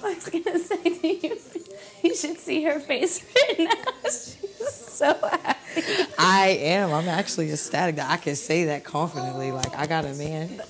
[0.04, 1.36] I was gonna say to you,
[2.02, 3.24] you should see her face
[3.58, 3.92] right now.
[4.04, 5.82] She's so happy.
[6.18, 6.92] I am.
[6.92, 9.52] I'm actually ecstatic that I can say that confidently.
[9.52, 10.60] Like I got a man.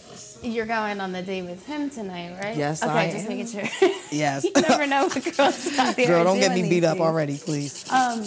[0.43, 2.57] You're going on the date with him tonight, right?
[2.57, 3.63] Yes, okay, I just making sure.
[4.11, 4.45] Yes.
[4.45, 7.07] you never know what girls out there Girl, don't get me beat up days.
[7.07, 7.85] already, please.
[7.93, 8.25] Um,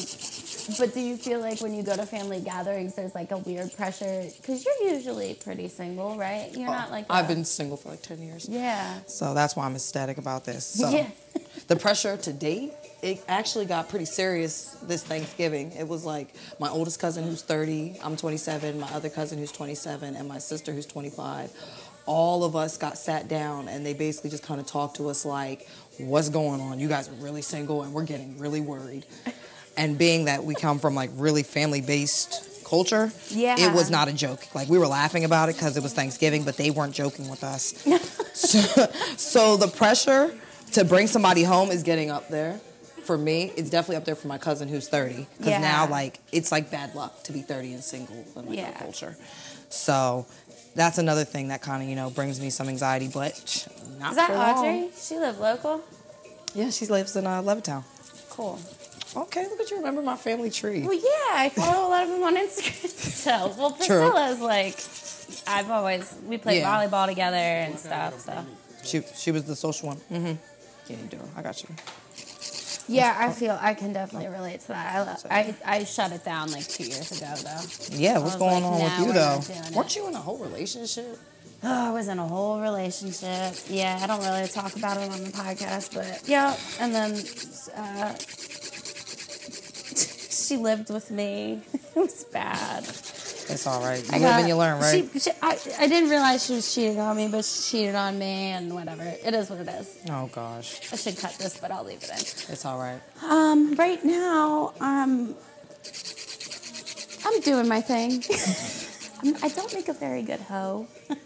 [0.78, 3.76] but do you feel like when you go to family gatherings, there's like a weird
[3.76, 4.24] pressure?
[4.38, 6.50] Because you're usually pretty single, right?
[6.54, 8.48] You're oh, not like I've been single for like 10 years.
[8.50, 9.00] Yeah.
[9.08, 10.66] So that's why I'm ecstatic about this.
[10.66, 11.08] So Yeah.
[11.68, 15.72] the pressure to date, it actually got pretty serious this Thanksgiving.
[15.74, 20.16] It was like my oldest cousin who's 30, I'm 27, my other cousin who's 27,
[20.16, 21.52] and my sister who's 25.
[22.06, 25.26] All of us got sat down and they basically just kind of talked to us
[25.26, 25.68] like,
[26.00, 26.80] what's going on?
[26.80, 29.06] You guys are really single and we're getting really worried.
[29.76, 33.56] And being that we come from like really family based culture, Yeah.
[33.60, 34.46] it was not a joke.
[34.56, 37.44] Like we were laughing about it because it was Thanksgiving, but they weren't joking with
[37.44, 37.74] us.
[38.34, 38.60] so,
[39.18, 40.34] so the pressure
[40.74, 42.60] to bring somebody home is getting up there.
[43.04, 45.28] For me, it's definitely up there for my cousin who's 30.
[45.38, 45.60] Because Yeah.
[45.60, 48.68] now, like, it's like bad luck to be 30 and single in like Yeah.
[48.68, 49.18] our culture.
[49.70, 50.26] So
[50.76, 53.68] that's another thing that kind of, you know, brings me some anxiety, but
[54.00, 54.58] not Is that for long.
[54.66, 54.90] Audrey?
[54.98, 55.82] She live local?
[56.56, 57.84] Yeah, she lives in uh, Levittown.
[58.30, 58.60] Cool.
[59.16, 60.82] Okay, look at you remember my family tree.
[60.82, 62.90] Well, yeah, I follow a lot of them on Instagram.
[63.24, 63.72] So, well.
[63.72, 64.78] Priscilla's like,
[65.48, 66.70] I've always, we played Yeah.
[66.88, 68.46] volleyball together and stuff, so.
[68.84, 69.98] She she was the social one.
[70.12, 70.34] Mm-hmm.
[70.88, 71.20] Yeah, you do.
[71.38, 71.70] I got you.
[72.90, 74.94] Yeah, I feel, I can definitely relate to that.
[74.96, 77.96] I, lo- I, I shut it down like two years ago, though.
[77.96, 79.36] Yeah, what's was going like, on nah, with you we're though?
[79.36, 79.72] not doing it.
[79.76, 81.18] Weren't you in a whole relationship?
[81.64, 83.56] Oh, I was in a whole relationship.
[83.70, 86.58] Yeah, I don't really talk about it on the podcast, but yeah.
[86.82, 87.12] And then
[87.78, 88.14] uh,
[90.44, 91.62] she lived with me.
[91.74, 92.84] it was bad.
[92.84, 94.02] It's all right.
[94.04, 95.10] You I live got- and you learn, right?
[95.14, 98.18] She, she, I, I didn't realize she was cheating on me, but she cheated on
[98.18, 99.04] me, and whatever.
[99.04, 99.98] It is what it is.
[100.10, 102.16] oh gosh, I should cut this, but I'll leave it in.
[102.54, 103.00] it's all right.
[103.24, 105.36] Um, right now, um,
[107.26, 108.24] I'm doing my thing.
[109.44, 110.88] I'm, don't make a very good hoe.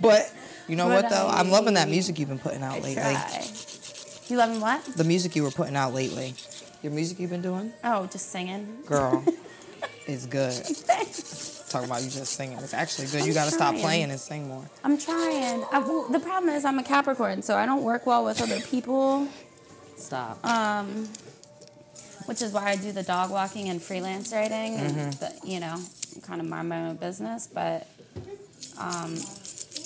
[0.00, 0.32] But
[0.66, 1.28] you know But what though?
[1.28, 2.94] I'm loving that music you've been putting out I lately.
[3.14, 3.46] try.
[4.28, 4.84] You loving what?
[4.96, 6.34] The music you were putting out lately.
[6.82, 8.78] Your music you've been doing, Oh, just singing.
[8.86, 9.24] girl,
[10.06, 10.52] it's good.
[11.70, 12.58] Talk about you just singing.
[12.58, 13.24] It's actually good.
[13.24, 14.68] You got to stop playing and sing more.
[14.84, 15.64] I'm trying.
[15.72, 18.60] I, well, the problem is I'm a Capricorn, so I don't work well with other
[18.60, 19.28] people.
[19.96, 20.44] Stop.
[20.44, 21.08] Um,
[22.26, 25.76] which is why I do the dog walking and freelance writing, and the, you know,
[26.22, 27.46] kind of mind my own business.
[27.52, 27.86] But
[28.78, 29.16] um,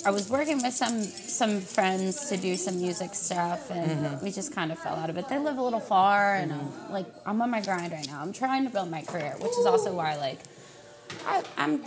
[0.05, 4.23] I was working with some some friends to do some music stuff, and mm-hmm.
[4.23, 5.27] we just kind of fell out of it.
[5.27, 6.93] They live a little far, and I'm mm-hmm.
[6.93, 8.21] like, I'm on my grind right now.
[8.21, 10.39] I'm trying to build my career, which is also why like
[11.25, 11.83] I, I'm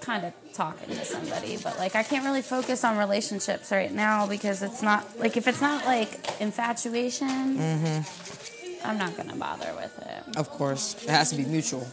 [0.00, 4.26] kind of talking to somebody, but like I can't really focus on relationships right now
[4.26, 8.86] because it's not like if it's not like infatuation, mm-hmm.
[8.86, 10.36] I'm not gonna bother with it.
[10.36, 11.86] of course, it has to be mutual.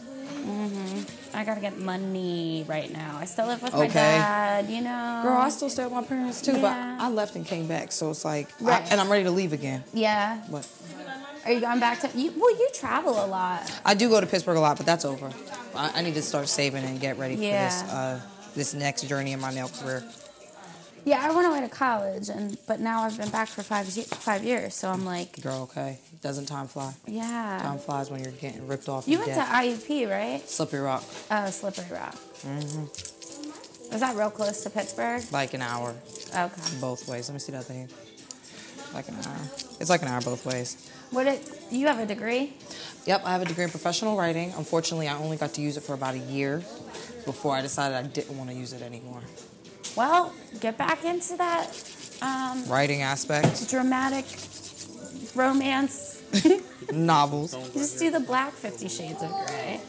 [1.34, 3.16] I gotta get money right now.
[3.18, 5.20] I still live with my dad, you know.
[5.22, 6.60] Girl, I still stay with my parents too, Yeah.
[6.96, 9.52] but I left and came back, so it's like, I- and I'm ready to leave
[9.52, 9.84] again.
[9.92, 10.42] yeah.
[10.50, 10.66] But
[11.44, 12.08] Are you going back to?
[12.16, 13.70] You, well, you travel a lot.
[13.84, 15.30] I do go to Pittsburgh a lot, but that's over.
[15.74, 18.20] I, I need to start saving and get ready for this uh,
[18.54, 20.04] this next journey in my nail career.
[21.04, 24.44] Yeah, I went away to college, and but now I've been back for five five
[24.44, 26.94] years, so I'm like, Girl, okay, doesn't time fly?
[27.06, 27.58] yeah.
[27.62, 29.08] Time flies when you're getting ripped off.
[29.08, 29.40] You went to.
[29.40, 30.48] IUP, right?
[30.48, 32.14] Slippery Rock, Oh, Slippery Rock.
[32.46, 32.84] Mm-hmm.
[33.92, 35.22] Was that real close to Pittsburgh?
[35.32, 35.94] like an hour
[36.34, 36.62] Okay.
[36.80, 37.28] both ways.
[37.28, 37.88] Let me see that thing.
[38.94, 39.36] Like an hour.
[39.80, 40.88] It's like an hour both ways.
[41.10, 41.50] What it?
[41.70, 42.54] You have a degree?
[43.06, 44.52] Yep, I have a degree in professional writing.
[44.56, 46.58] Unfortunately, I only got to use it for about a year
[47.26, 49.20] before I decided I didn't want to use it anymore.
[49.96, 51.68] Well, get back into that
[52.22, 54.24] um, Writing aspect, dramatic
[55.34, 56.22] romance.
[56.92, 57.52] novels.
[57.72, 59.80] Just do the black Fifty Shades of Grey.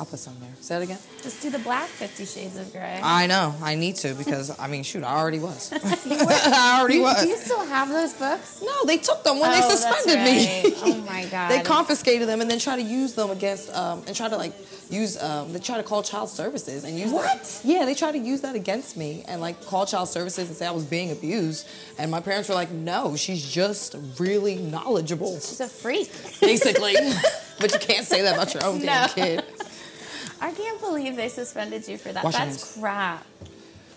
[0.00, 0.48] I'll put some there.
[0.62, 0.98] Say it again.
[1.22, 3.00] Just do the black Fifty Shades of Grey.
[3.02, 3.54] I know.
[3.62, 5.70] I need to because I mean, shoot, I already was.
[5.74, 7.22] I already do, was.
[7.22, 8.62] do you still have those books?
[8.64, 10.74] No, they took them when Oh, they suspended me.
[10.82, 11.50] Oh my god.
[11.50, 14.54] they confiscated them and then try to use them against um, and try to like
[14.88, 17.24] use um, they try to call child services and use What?
[17.42, 17.60] That.
[17.62, 20.66] Yeah, they try to use that against me and like call child services and say
[20.66, 21.68] I was being abused.
[21.98, 26.10] And my parents were like, "No, she's just really knowledgeable, She's a freak.
[26.40, 26.96] basically."
[27.60, 29.44] but you can't say that about your own damn kid,
[30.40, 32.24] I can't believe they suspended you for that.
[32.24, 33.26] Wash That's crap.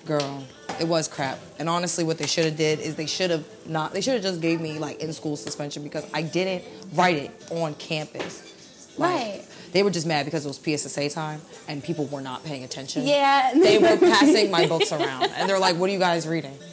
[0.05, 0.43] girl.
[0.79, 1.39] It was crap.
[1.59, 3.93] And honestly, what they should have did is they should have not.
[3.93, 7.31] They should have just gave me like in school suspension because I didn't write it
[7.51, 8.93] on campus.
[8.97, 9.45] Like, Right.
[9.71, 13.07] They were just mad because it was PSSA time and people were not paying attention.
[13.07, 13.53] Yeah.
[13.55, 16.57] They were passing my books around and they're like, "What are you guys reading?"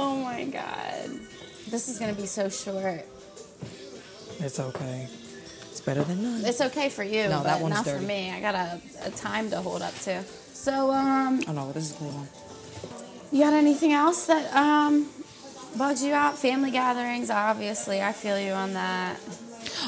[0.00, 1.10] Oh my god.
[1.68, 3.04] This is gonna be so short.
[4.38, 5.08] It's okay.
[5.88, 6.44] It's better than none.
[6.44, 8.30] It's okay for you, No, but that one's not for me.
[8.30, 10.22] I got a, a time to hold up to.
[10.52, 12.28] So, um, Oh no, this is a clean one.
[13.32, 15.08] you got anything else that um
[15.76, 16.38] bugs you out?
[16.38, 18.02] Family gatherings, obviously.
[18.02, 19.18] I feel you on that.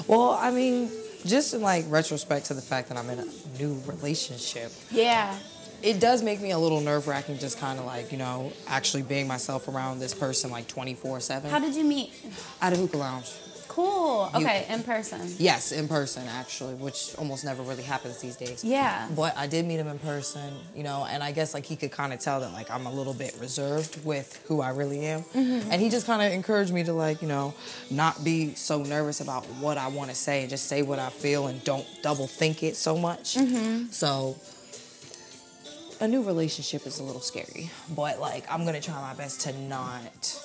[0.07, 0.91] Well, I mean,
[1.27, 3.27] just in like retrospect to the fact that I'm in a
[3.63, 5.37] new relationship, Yeah.
[5.83, 7.39] it does make me a little nerve wracking.
[7.39, 11.51] Just kind of like you know, actually being myself around this person like 24 7.
[11.51, 12.13] How did you meet?
[12.63, 13.31] at a hookah lounge.
[13.71, 14.29] Cool.
[14.35, 15.21] You- Okay, in person.
[15.39, 18.65] Yes, in person actually, which almost never really happens these days.
[18.65, 19.07] Yeah.
[19.15, 21.93] But I did meet him in person, you know, and I guess like he could
[21.93, 25.23] kind of tell that like I'm a little bit reserved with who I really am.
[25.23, 25.71] Mm-hmm.
[25.71, 27.55] And he just kind of encouraged me to like, you know,
[27.93, 31.11] not be so nervous about what I want to say and just say what I
[31.11, 33.37] feel and don't double think it so much.
[33.37, 33.87] Mm-hmm.
[33.93, 34.37] So
[36.01, 39.43] a new relationship is a little scary, but like I'm going to try my best
[39.43, 40.41] to not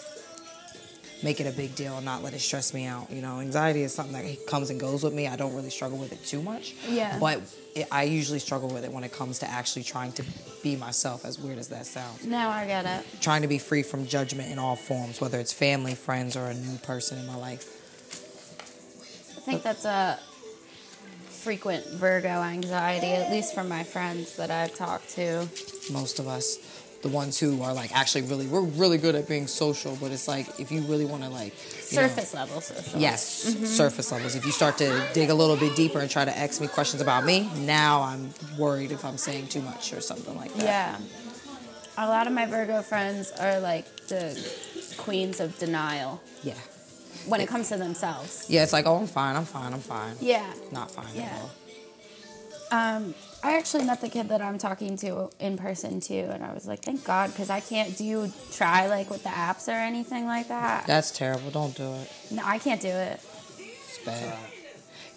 [1.25, 3.09] make it a big deal and not let it stress me out.
[3.09, 5.27] You know, anxiety is something that comes and goes with me.
[5.27, 6.75] I don't really struggle with it too much.
[6.87, 7.17] Yeah.
[7.19, 7.41] But
[7.73, 10.23] it, I usually struggle with it when it comes to actually trying to
[10.61, 12.23] be myself, as weird as that sounds.
[12.25, 13.21] Now I get it.
[13.21, 16.53] Trying to be free from judgment in all forms, whether it's family, friends, or a
[16.53, 17.71] new person in my life.
[19.35, 20.19] I think that's a
[21.27, 25.47] frequent Virgo anxiety, at least from my friends that I've talked to.
[25.91, 26.59] Most of us.
[27.05, 30.27] The ones who are like actually really, we're really good at being social, but it's
[30.27, 31.53] like if you really want to like
[31.91, 32.99] you know- Surface level social.
[32.99, 33.23] Yes,
[33.77, 34.33] surface levels.
[34.33, 37.03] If you start to dig a little bit deeper and try to ask me questions
[37.03, 40.63] about me, now I'm worried if I'm saying too much or something like that.
[40.63, 40.97] Yeah.
[42.03, 44.33] A lot of my Virgo friends are like the
[44.97, 46.19] queens of denial.
[46.41, 46.55] Yeah.
[47.27, 48.47] when it comes to themselves.
[48.49, 50.15] Yeah, it's like, oh, I'm fine, I'm fine, I'm fine.
[50.19, 50.51] Yeah.
[50.71, 51.25] Not fine Yeah.
[51.25, 51.51] at all.
[52.97, 53.13] Um,
[53.45, 56.65] I actually met the kid that I'm talking to in person too, and I was
[56.65, 57.95] like, thank God, because I can't.
[57.95, 60.87] Do you try like with the apps or anything like that?
[60.87, 61.51] That's terrible.
[61.51, 62.11] Don't do it.
[62.31, 63.21] No, I can't do it.
[63.59, 64.35] It's bad.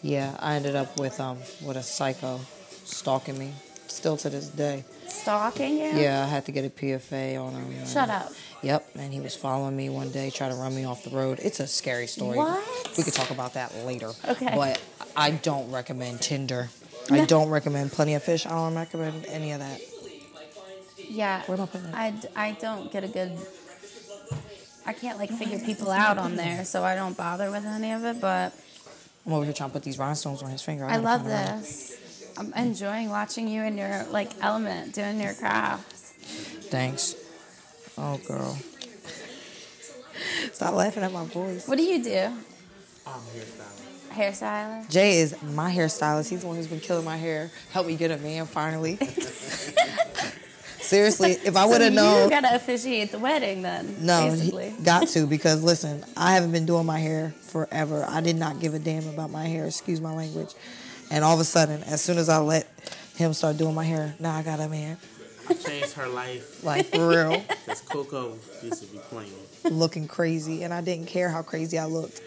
[0.03, 2.39] Yeah, I ended up with um with a psycho
[2.85, 3.55] stalking me.
[3.87, 4.85] Still to this day.
[5.07, 5.89] Stalking you?
[5.89, 7.87] Yeah, I had to get a PFA on him.
[7.87, 8.31] Shut up.
[8.61, 11.39] Yep, and he was following me one day, trying to run me off the road.
[11.43, 12.37] It's a scary story.
[12.37, 12.95] What?
[12.99, 14.11] We could talk about that later.
[14.29, 14.53] Okay.
[14.55, 14.83] But
[15.17, 16.69] I don't recommend Tinder.
[17.11, 18.47] I don't recommend Plenty of Fish.
[18.47, 19.81] I don't recommend any of that.
[21.09, 21.43] Yeah.
[21.47, 21.95] Where am I putting it?
[21.95, 23.33] I, d- I don't get a good.
[24.87, 28.05] I can't like figure people out on there, so I don't bother with any of
[28.05, 28.21] it.
[28.21, 28.53] But
[29.27, 30.85] I'm over here trying to put these rhinestones on his finger.
[30.85, 31.59] I gotta love find out.
[31.61, 32.33] this.
[32.39, 35.93] I'm enjoying watching you in your like element, doing your craft.
[35.93, 37.15] Thanks.
[37.97, 38.57] Oh, girl.
[40.53, 41.67] Stop laughing at my voice.
[41.67, 42.33] What do you do?
[43.07, 43.21] I'm
[44.19, 44.85] hairstylist.
[44.87, 44.91] Hairstyler?
[44.91, 46.29] Jay is my hairstylist.
[46.29, 47.51] He's the one who's been killing my hair.
[47.73, 48.99] Help me get a man finally.
[50.81, 52.25] Seriously, if I would have so known.
[52.25, 53.97] You gotta officiate the wedding then.
[54.01, 58.07] No, he- got to because listen, I haven't been doing my hair forever.
[58.09, 60.55] I did not give a damn about my hair, excuse my language.
[61.11, 62.67] And all of a sudden, as soon as I let
[63.17, 64.97] him start doing my hair, now I got a man.
[65.51, 67.31] I changed her life Like for real,
[67.67, 69.33] because Coco used to be playing.
[69.71, 72.21] looking crazy, and I didn't care how crazy I looked.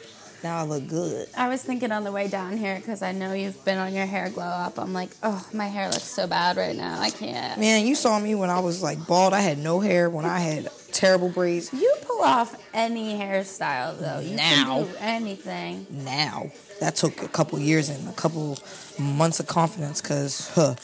[0.43, 1.27] Now I look good.
[1.37, 4.07] I was thinking on the way down here because I know you've been on your
[4.07, 4.79] hair glow up.
[4.79, 6.99] I'm like, oh, my hair looks so bad right now.
[6.99, 7.59] I can't.
[7.59, 9.33] Man, you saw me when I was like bald.
[9.33, 10.09] I had no hair.
[10.09, 11.71] When I had terrible braids.
[11.71, 14.19] You pull off any hairstyle though.
[14.19, 14.87] You Now.
[14.99, 15.85] anything.
[15.89, 18.57] Now that took a couple years and a couple
[18.99, 20.75] months of confidence, cause huh.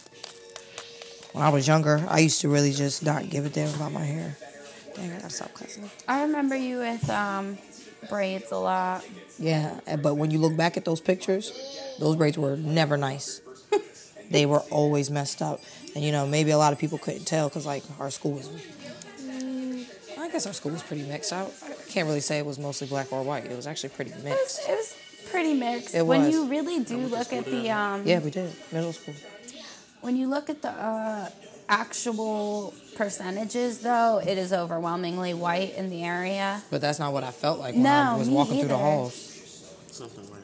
[1.33, 4.03] When I was younger, I used to really just not give a damn about my
[4.03, 4.35] hair.
[4.95, 5.87] Dang, I gotta stop cussing.
[6.07, 7.59] I remember you with um,
[8.09, 9.05] braids a lot.
[9.39, 11.51] Yeah, but when you look back at those pictures,
[11.99, 13.41] those braids were never nice.
[14.31, 15.61] they were always messed up,
[15.95, 18.49] and you know maybe a lot of people couldn't tell because like our school was.
[19.21, 19.85] Mm,
[20.19, 21.31] I guess our school was pretty mixed.
[21.33, 23.45] I, I can't really say it was mostly black or white.
[23.45, 24.59] It was actually pretty It was, mixed.
[24.69, 24.95] it was
[25.29, 25.93] pretty mixed.
[25.95, 26.33] It when was.
[26.33, 29.13] you really do look at the um, Yeah, we did middle school.
[30.01, 31.29] when you look at the uh,
[31.69, 36.61] actual percentages, though, it is overwhelmingly white in the area.
[36.69, 38.77] But that's not what I felt like when I No, was me walking through the
[38.77, 39.13] halls.
[39.91, 40.41] Something right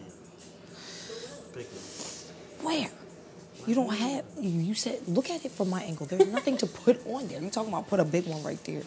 [1.56, 1.66] here.
[2.62, 2.90] Where?
[3.68, 4.26] You don't have.
[4.40, 6.06] You, you said look at it from my angle.
[6.06, 7.42] There's nothing to put on there.
[7.42, 8.82] You talking about put a big one right there?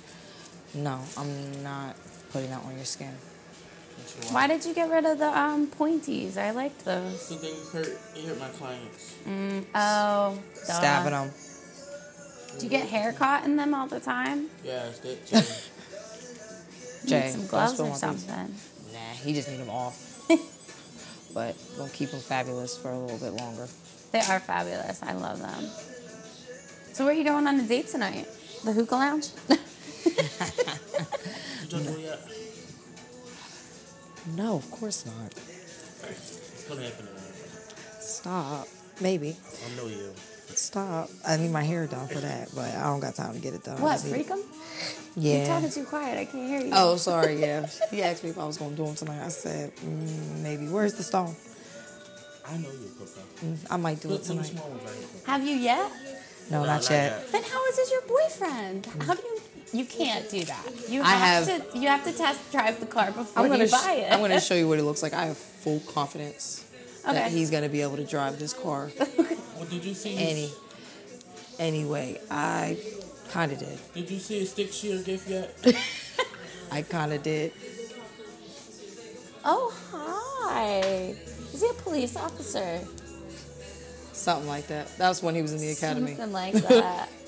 [0.74, 1.96] No, I'm not
[2.30, 3.12] putting that on your skin.
[4.30, 6.36] Why did you get rid of the um, pointies?
[6.36, 7.20] I liked those.
[7.22, 9.14] So they hurt, it hurt my clients.
[9.74, 10.72] Oh, duh.
[10.72, 11.30] Stabbing them.
[12.58, 14.46] Do you get hair caught in them all the time?
[14.64, 17.08] Yeah, it's that too.
[17.08, 18.00] Jay, Need some gloves or my beans.
[18.00, 18.54] something.
[18.92, 20.26] Nah, he just need them off.
[21.34, 23.68] but gonna keep them fabulous for a little bit longer.
[24.12, 25.02] They are fabulous.
[25.02, 25.64] I love them.
[26.94, 28.26] So where are you going on a date tonight?
[28.64, 29.28] The hookah lounge?
[29.48, 29.56] you
[31.68, 32.18] don't do yet?
[34.34, 35.32] No, of course not.
[36.08, 37.22] It's gonna happen tonight.
[38.00, 38.66] Stop.
[39.00, 39.36] Maybe.
[39.64, 40.12] I know you.
[40.54, 41.10] Stop.
[41.26, 43.64] I need my hair done for that, but I don't got time to get it
[43.64, 43.80] done.
[43.80, 44.42] What, just need- freak 'em?
[45.18, 46.18] You're talking too quiet.
[46.18, 46.70] I can't hear you.
[46.74, 47.40] Oh, sorry.
[47.40, 49.24] Yeah, he asked me if I was gonna do them tonight.
[49.24, 50.68] I said mm, maybe.
[50.68, 51.34] Where's the stone?
[52.46, 53.20] I know you, Coco.
[53.44, 54.46] Mm, I might do it Look, look, tonight.
[54.46, 55.06] small ones right here.
[55.26, 55.90] Have you yet?
[56.50, 57.12] No, No, not not yet.
[57.22, 57.32] yet.
[57.32, 58.86] Then how is this your boyfriend?
[59.06, 59.40] How do you?
[59.80, 60.64] You can't do that.
[60.88, 61.78] You I have, have- to.
[61.78, 63.64] You have to test drive the car before I'm gonna.
[63.64, 64.12] you buy it.
[64.12, 65.14] I'm gonna show you what it looks like.
[65.14, 66.62] I have full confidence
[67.04, 68.90] that he's gonna be able to drive this car.
[69.56, 70.16] Well, did you see?
[70.16, 70.50] Any.
[71.58, 72.76] Anyway, I
[73.30, 73.78] kind of did.
[73.94, 75.54] Did you see a stick shield gift yet?
[76.70, 77.52] I kind of did.
[79.44, 81.14] Oh hi.
[81.52, 82.80] Is he a police officer?
[84.12, 84.96] Something like that.
[84.98, 86.14] That was when he was in the academy.
[86.16, 87.08] Something like that.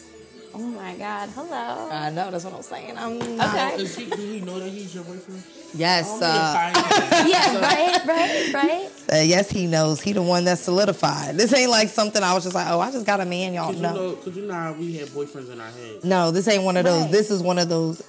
[0.55, 1.29] oh my god.
[1.31, 1.89] Hello.
[1.91, 2.31] I know.
[2.31, 2.97] That's what I'm saying.
[2.97, 3.55] I'm not.
[3.75, 3.83] Okay.
[3.83, 5.43] Is he, did he know that he's your boyfriend?
[5.75, 6.21] Yes.
[6.23, 7.61] Uh, yeah, yeah.
[7.61, 8.07] Right.
[8.07, 8.55] Right.
[8.55, 8.91] Right.
[9.13, 10.01] uh, yes, he knows.
[10.01, 11.37] He the one that's solidified.
[11.37, 13.67] This ain't like something I was just like, oh, I just got a man, y'all.
[13.67, 16.05] Cause you know, cause you know how we had boyfriends in our head.
[16.05, 17.03] No, this ain't one of those.
[17.03, 17.13] Right.
[17.13, 18.03] This is one of those.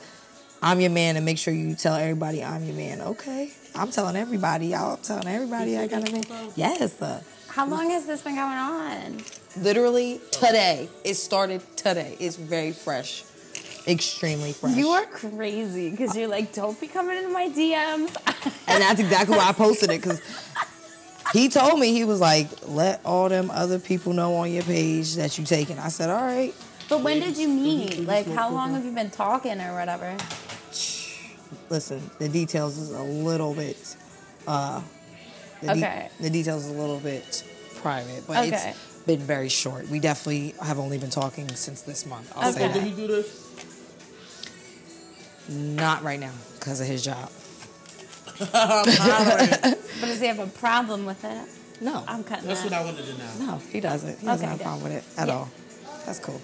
[0.62, 3.02] I'm your man, and make sure you tell everybody I'm your man.
[3.02, 4.68] Okay, I'm telling everybody.
[4.68, 6.24] Y'all, I'm telling everybody I got a man.
[6.56, 9.18] Yes, uh, How long has this been going on?
[9.58, 10.90] Literally today.
[11.04, 12.16] It started today.
[12.20, 13.24] It's very fresh,
[13.88, 14.76] extremely fresh.
[14.76, 18.16] You are crazy because you're like, don't be coming into my DMs.
[18.68, 20.22] and that's exactly why I posted it because
[21.34, 25.16] he told me he was like, let all them other people know on your page
[25.16, 25.78] that you taking.
[25.80, 26.54] I said, all right.
[26.90, 28.00] but when did you meet?
[28.06, 30.16] Like, how long have you been talking or whatever?
[31.70, 33.96] Listen, the details is a little bit
[34.48, 34.82] Uh,
[35.62, 36.10] the, de- Okay.
[36.20, 37.44] the details is a little bit
[37.82, 38.70] private, but Okay.
[38.70, 39.88] it's been very short.
[39.90, 42.32] We definitely have only been talking since this month.
[42.36, 42.60] I'll Okay.
[42.60, 42.88] say So did that.
[42.90, 43.46] he do this?
[45.50, 47.32] Not right now because of his job.
[48.54, 49.50] I'm hollering.
[50.00, 51.48] But does he have a problem with it?
[51.82, 52.72] No, I'm cutting That's that.
[52.72, 53.46] what I wanted to know.
[53.54, 54.20] no, he doesn't.
[54.20, 55.34] He doesn't Okay, have a problem with it at Yeah.
[55.36, 55.50] all.
[56.06, 56.40] That's cool.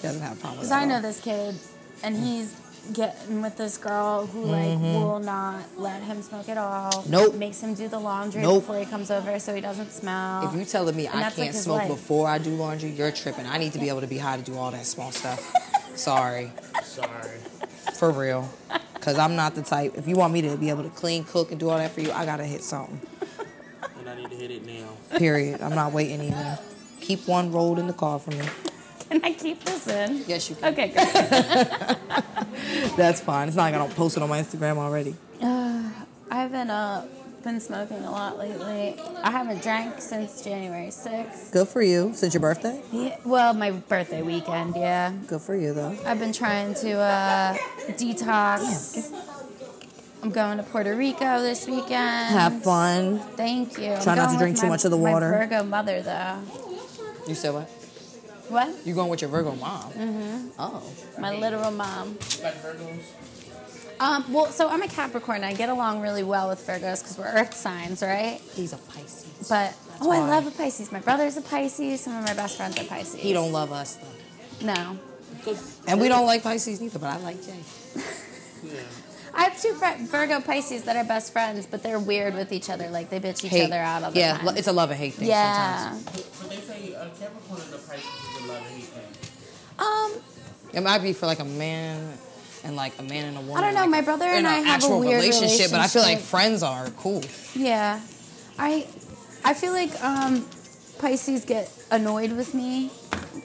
[0.00, 0.74] He doesn't have a problem with Because.
[0.74, 1.02] I know all.
[1.02, 1.58] this kid,
[2.02, 2.54] and he's
[2.92, 6.90] getting with this girl who like will not let him smoke at all.
[6.92, 7.10] Mm-hmm.
[7.10, 7.34] Nope.
[7.36, 8.62] Makes him do the laundry Nope.
[8.62, 10.48] before he comes over so he doesn't smell.
[10.48, 11.88] If you're telling me And I can't his smoke life.
[11.88, 13.46] before I do laundry, you're tripping.
[13.46, 15.40] I need to be able to be high to do all that small stuff.
[15.96, 16.50] Sorry,
[16.82, 17.38] Sorry.
[17.94, 18.48] for real.
[19.00, 19.94] Cause I'm not the type.
[19.96, 22.00] If you want me to be able to clean, cook, and do all that for
[22.00, 23.00] you, I gotta hit something.
[23.98, 25.18] And I need to hit it now.
[25.18, 25.60] Period.
[25.60, 26.58] I'm not waiting even.
[27.00, 28.44] Keep one rolled in the car for me.
[29.12, 30.24] Can I keep this in?
[30.26, 30.72] Yes, you can.
[30.72, 31.06] Okay, good.
[32.96, 33.48] That's fine.
[33.48, 35.14] It's not like I don't post it on my Instagram already.
[36.30, 37.06] I've been uh
[37.44, 38.98] been smoking a lot lately.
[39.22, 41.52] I haven't drank since January 6th.
[41.52, 42.12] Good for you.
[42.14, 42.80] Since your birthday.
[42.90, 45.12] Yeah, well, my birthday weekend, yeah.
[45.26, 45.94] Good for you though.
[46.06, 47.54] I've been trying to uh,
[47.88, 48.96] detox.
[49.12, 49.18] Yeah.
[50.22, 51.90] I'm going to Puerto Rico this weekend.
[52.32, 53.18] Have fun.
[53.36, 53.92] Thank you.
[53.92, 55.30] I'm Try not to drink too much of the water.
[55.32, 56.38] My Virgo mother, though.
[57.26, 57.81] You said what?
[58.52, 58.86] What?
[58.86, 59.92] You going with your Virgo mom?
[59.92, 60.48] Mm-hmm.
[60.58, 60.82] Oh.
[61.18, 62.18] My literal mom.
[62.42, 63.02] Like Virgos?
[64.00, 65.44] Um, well, so I'm a Capricorn.
[65.44, 68.40] I get along really well with Virgos because we're Earth signs, right?
[68.54, 69.48] He's a Pisces.
[69.48, 70.90] But oh, I love a Pisces.
[70.90, 72.00] My brother's a Pisces.
[72.00, 73.20] Some of my best friends are Pisces.
[73.20, 74.66] He don't love us though.
[74.66, 74.98] No,
[75.88, 77.58] And we don't like Pisces neither, but I like Jay.
[78.64, 78.72] yeah.
[79.34, 82.68] I have two fri Virgo Pisces that are best friends, but they're weird with each
[82.68, 82.90] other.
[82.90, 83.64] Like they bitch each Hate.
[83.64, 84.46] other out all the yeah, time.
[84.46, 85.92] lo- it's a love and hate thing yeah.
[85.92, 86.41] sometimes.
[87.02, 89.04] But they say Capricorn and the Pisces is a love and hate thing.
[89.78, 90.12] Um,
[90.72, 92.16] It might be for like a man
[92.62, 93.56] and like a man and a woman.
[93.56, 95.80] I don't know, like, my brother in and an I have a weird relationship, but
[95.80, 97.22] I feel like friends are cool.
[97.56, 98.00] Yeah,
[98.58, 98.86] I
[99.44, 100.46] I feel like um,
[101.00, 102.92] Pisces get annoyed with me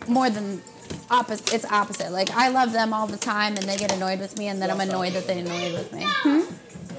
[0.08, 0.62] more than
[1.10, 1.52] opposite.
[1.52, 2.12] It's opposite.
[2.12, 4.70] Like I love them all the time, and they get annoyed with me, and then
[4.70, 6.06] I'm annoyed that they annoyed with me.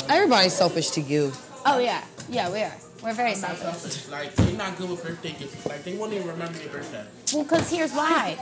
[0.08, 1.32] Everybody's selfish to you.
[1.64, 2.74] Oh yeah, yeah, we are.
[3.02, 3.62] We're very Not selfish.
[3.92, 4.08] selfish.
[4.08, 5.64] Like, they're not good with birthday gifts.
[5.66, 7.04] Like, they won't even remember your birthday.
[7.32, 8.38] Well, because here's why.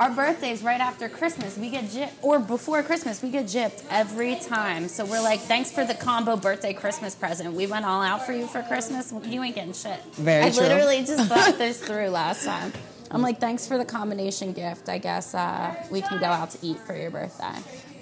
[0.00, 1.56] Our birthday's right after Christmas.
[1.58, 4.88] We get gypped, or before Christmas, we get gypped every time.
[4.88, 7.52] So we're like, thanks for the combo birthday Christmas present.
[7.52, 9.12] We went all out for you for Christmas.
[9.26, 10.02] You ain't getting shit.
[10.14, 10.62] Very I true.
[10.62, 12.72] literally just thought this through last time.
[13.10, 14.88] I'm like, thanks for the combination gift.
[14.88, 17.52] I guess uh, we can go out to eat for your birthday.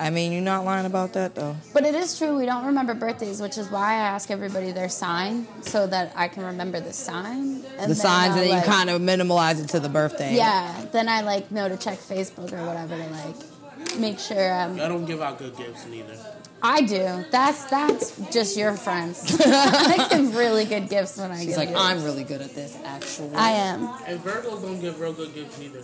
[0.01, 1.57] I mean, you're not lying about that though.
[1.75, 4.89] But it is true, we don't remember birthdays, which is why I ask everybody their
[4.89, 7.63] sign so that I can remember the sign.
[7.77, 10.35] And The signs, and then like, you kind of minimalize it to the birthday.
[10.35, 14.55] Yeah, then I like know to check Facebook or whatever to like make sure.
[14.55, 16.17] Um, I don't give out good gifts neither.
[16.63, 17.25] I do.
[17.31, 19.39] That's that's just your friends.
[19.45, 21.81] I give really good gifts when I She's give like, gifts.
[21.81, 23.35] I'm really good at this, actually.
[23.35, 23.87] I am.
[24.07, 25.83] And Virgos don't give real good gifts neither.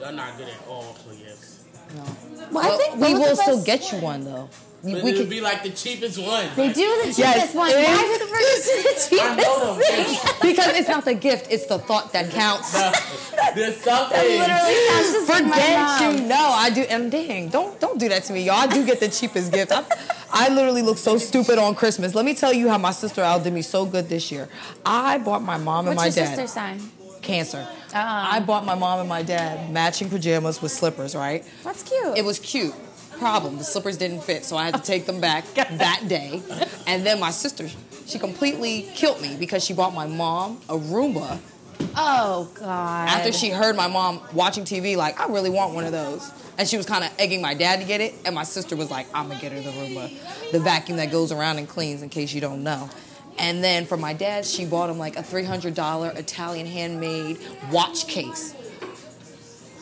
[0.00, 1.61] Y'all not good at all for gifts.
[1.94, 2.04] No.
[2.52, 4.48] Well, I think we will still us- get you one though.
[4.82, 5.30] We, But we could.
[5.30, 6.44] be like the cheapest one.
[6.56, 7.70] They do the cheapest Yes, one.
[7.70, 7.98] Why is.
[8.10, 10.32] do the Virgos do the cheapest?
[10.40, 10.48] them.
[10.50, 12.72] because it's not the gift; it's the thought that counts.
[13.54, 14.18] There's something.
[14.18, 16.16] Literally sounds just Forget mom.
[16.16, 16.22] you.
[16.24, 16.80] No, I do.
[16.82, 18.56] And dang, don't don't do that to me, y'all.
[18.56, 19.70] I do get the cheapest gift.
[19.70, 19.84] I,
[20.32, 22.16] I literally look so stupid on Christmas.
[22.16, 24.48] Let me tell you how my sister outdid me so good this year.
[24.84, 26.80] I bought my mom and What's my your dad sister's sign?
[27.22, 27.68] cancer.
[27.94, 31.14] I bought my mom and my dad matching pajamas with slippers.
[31.14, 31.44] Right?
[31.64, 32.16] That's cute.
[32.16, 32.74] It was cute.
[33.18, 36.42] Problem: the slippers didn't fit, so I had to take them back that day.
[36.86, 37.68] And then my sister,
[38.06, 41.38] she completely killed me because she bought my mom a Roomba
[41.96, 43.08] oh God.
[43.08, 46.30] after she heard my mom watching TV, like, I really want one of those.
[46.58, 48.14] And she was kind of egging my dad to get it.
[48.24, 51.10] And my sister was like, I'm going to get her the Roomba, the vacuum that
[51.10, 52.88] goes around and cleans, in case you don't know.
[53.38, 57.38] And then for my dad, she bought him like a $300 Italian handmade
[57.70, 58.54] watch case.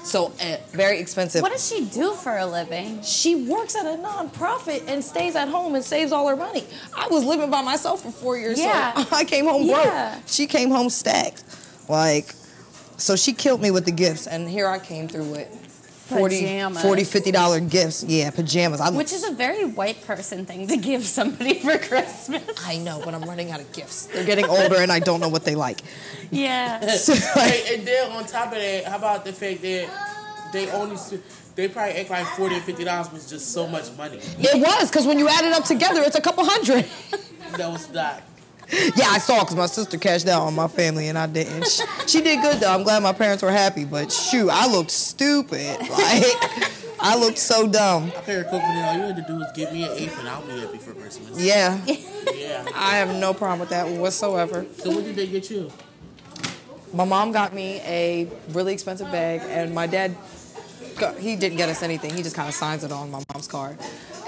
[0.03, 1.43] So uh, very expensive.
[1.43, 3.03] What does she do for a living?
[3.03, 6.65] she works at a nonprofit and stays at home and saves all her money.
[6.97, 8.95] I was living by myself for four years, Yeah.
[8.95, 10.15] so I came home Yeah.
[10.15, 10.23] broke.
[10.27, 11.45] She came home stacked.
[11.89, 12.35] Like,
[12.97, 15.49] so she killed me with the gifts, and here I came through with
[16.19, 16.83] 40 Pajamas.
[16.83, 18.05] 40 50 dollar gifts.
[18.05, 18.81] Yeah, pajamas.
[18.81, 22.43] I look- Which is a very white person thing to give somebody for Christmas.
[22.67, 24.07] I know, but I'm running out of gifts.
[24.07, 25.81] They're getting older, and I don't know what they like.
[26.31, 26.81] Yeah.
[26.97, 29.89] So, like, Hey, and then on top of that, how about the fact that
[30.53, 30.97] they only
[31.57, 34.19] they probably act like forty or fifty dollars was just so much money.
[34.39, 36.87] it was because when you add it up together, it's a couple hundred.
[37.57, 38.23] That was not.
[38.73, 41.67] Yeah, I saw because my sister cashed out on my family and I didn't.
[41.67, 42.73] She, she did good though.
[42.73, 45.79] I'm glad my parents were happy, but shoot, I looked stupid.
[45.91, 46.25] Like,
[47.03, 48.13] I looked so dumb.
[48.17, 48.65] I carry coconut.
[48.85, 50.93] All you had to do is give me an eighth, and I'll be happy for
[50.93, 51.41] Christmas.
[51.43, 52.67] Yeah, Yeah.
[52.75, 54.67] I have no problem with that whatsoever.
[54.77, 55.71] So what did they get you?
[56.93, 60.15] My mom got me a really expensive bag, and my dad,
[61.19, 62.15] he didn't get us anything.
[62.15, 63.79] He just kind of signs it on my mom's card.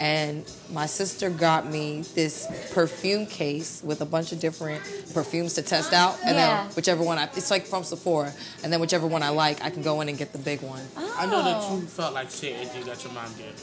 [0.01, 4.83] And my sister got me this perfume case with a bunch of different
[5.15, 6.65] perfumes to test out, and Yeah.
[6.65, 8.33] then whichever one I, it's like from Sephora,
[8.65, 10.83] and then whichever one I like, I can go in and get the big one.
[10.97, 11.77] I know that Oh.
[11.77, 13.55] you felt like shit and you got your mom did.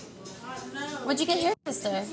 [1.04, 2.06] What'd you get your sister?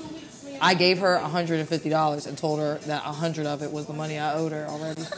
[0.59, 4.33] I gave her $150 and told her that 100 of it was the money I
[4.33, 5.03] owed her already.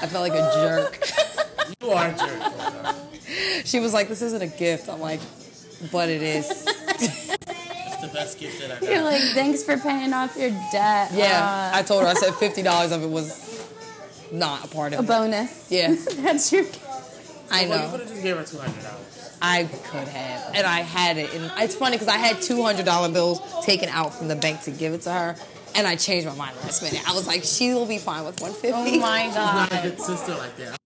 [0.00, 1.00] I felt like a jerk.
[1.80, 2.40] You are a jerk.
[2.40, 2.94] Coco.
[3.64, 5.20] She was like, "This isn't a gift." I'm like,
[5.92, 8.90] "But it is." It's the best gift that I got.
[8.90, 11.10] You're like, thanks for paying off your debt.
[11.12, 12.08] Yeah, Uh, I told her.
[12.08, 13.68] I said fifty dollars of it was
[14.32, 15.08] not a part a of it.
[15.08, 15.70] A bonus.
[15.70, 16.64] Yeah, That's your.
[17.50, 17.90] I Well, you know.
[17.90, 19.02] could have just gave her two hundred dollars.
[19.42, 21.32] I could have, and I had it.
[21.34, 24.62] And it's funny because I had two hundred dollar bills taken out from the bank
[24.62, 25.36] to give it to her,
[25.74, 27.00] and I changed my mind last minute.
[27.08, 28.72] I was like, she will be fine with one fifty.
[28.72, 29.32] Oh my God.
[29.32, 29.82] She's not a god.
[29.82, 30.76] good sister like that.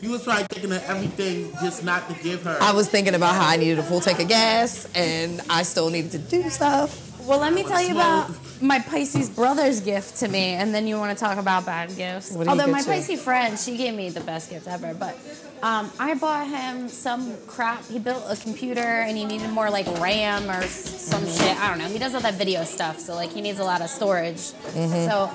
[0.00, 2.56] You was probably thinking of everything just not to give her.
[2.60, 5.90] I was thinking about how I needed a full tank of gas, and I still
[5.90, 7.08] needed to do stuff.
[7.26, 8.30] Well, let me tell you about
[8.62, 12.30] my Pisces brother's gift to me, and then you want to talk about bad gifts.
[12.32, 12.84] What did he Although my you?
[12.86, 14.94] Pisces friend, she gave me the best gift ever.
[14.94, 15.16] But
[15.62, 17.84] um, I bought him some crap.
[17.86, 21.60] He built a computer, and he needed more like RAM or s- some shit.
[21.60, 21.88] I don't know.
[21.88, 24.38] He does all that video stuff, so like he needs a lot of storage.
[24.38, 25.30] So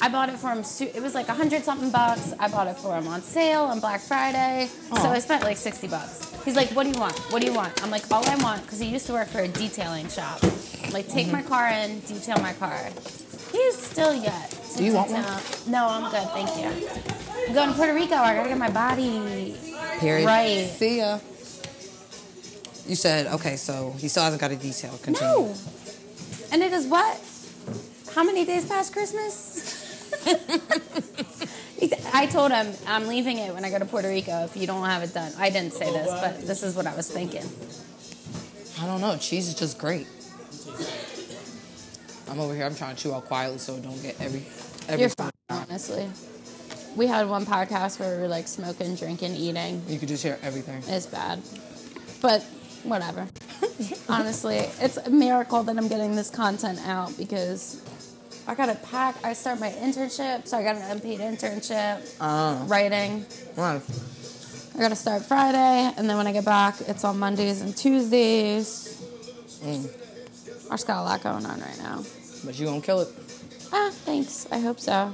[0.00, 0.64] I bought it for him.
[0.94, 2.32] It was like a hundred something bucks.
[2.38, 4.68] I bought it for him on sale on Black Friday.
[4.88, 6.32] So I spent like sixty bucks.
[6.44, 7.18] He's like, "What do you want?
[7.32, 9.40] What do you want?" I'm like, "All I want," because he used to work for
[9.40, 10.42] a detailing shop.
[10.92, 11.48] Like, take my mm-hmm.
[11.48, 12.78] car in, detail my car.
[13.50, 14.50] He's still yet.
[14.50, 15.22] to Do you want one?
[15.22, 16.88] detail- No, I'm good, thank you.
[17.48, 18.16] I'm going to Puerto Rico.
[18.16, 19.56] I gotta get my body.
[20.00, 20.26] Period.
[20.26, 20.66] Right.
[20.66, 21.18] See ya.
[22.86, 24.98] You said okay, so he still hasn't got a detail.
[25.02, 25.26] Continue.
[25.26, 25.54] No.
[26.52, 27.18] And it is what?
[28.14, 29.73] How many days past Christmas?
[32.14, 34.84] I told him I'm leaving it when I go to Puerto Rico if you don't
[34.84, 35.32] have it done.
[35.38, 37.44] I didn't say this, but this is what I was thinking.
[38.80, 39.16] I don't know.
[39.18, 40.06] Cheese is just great.
[42.28, 42.64] I'm over here.
[42.64, 44.44] I'm trying to chew out quietly so don't get every
[44.88, 45.00] every.
[45.00, 46.08] You're fine, honestly.
[46.96, 49.82] We had one podcast where we were like smoking, drinking, eating.
[49.88, 50.82] You could just hear everything.
[50.86, 51.42] It's bad.
[52.22, 52.42] But
[52.84, 53.26] whatever.
[54.08, 57.82] Honestly, it's a miracle that I'm getting this content out because
[58.46, 59.16] I gotta pack.
[59.24, 63.24] I start my internship, so I got an unpaid internship, Uh, writing.
[63.56, 63.82] nice.
[64.76, 69.00] I gotta start Friday, and then when I get back, it's on Mondays and Tuesdays.
[69.64, 69.78] I
[70.72, 72.02] just got a lot going on right now.
[72.44, 73.08] But you gonna kill it.
[73.72, 74.46] Ah, thanks.
[74.52, 75.10] I hope so.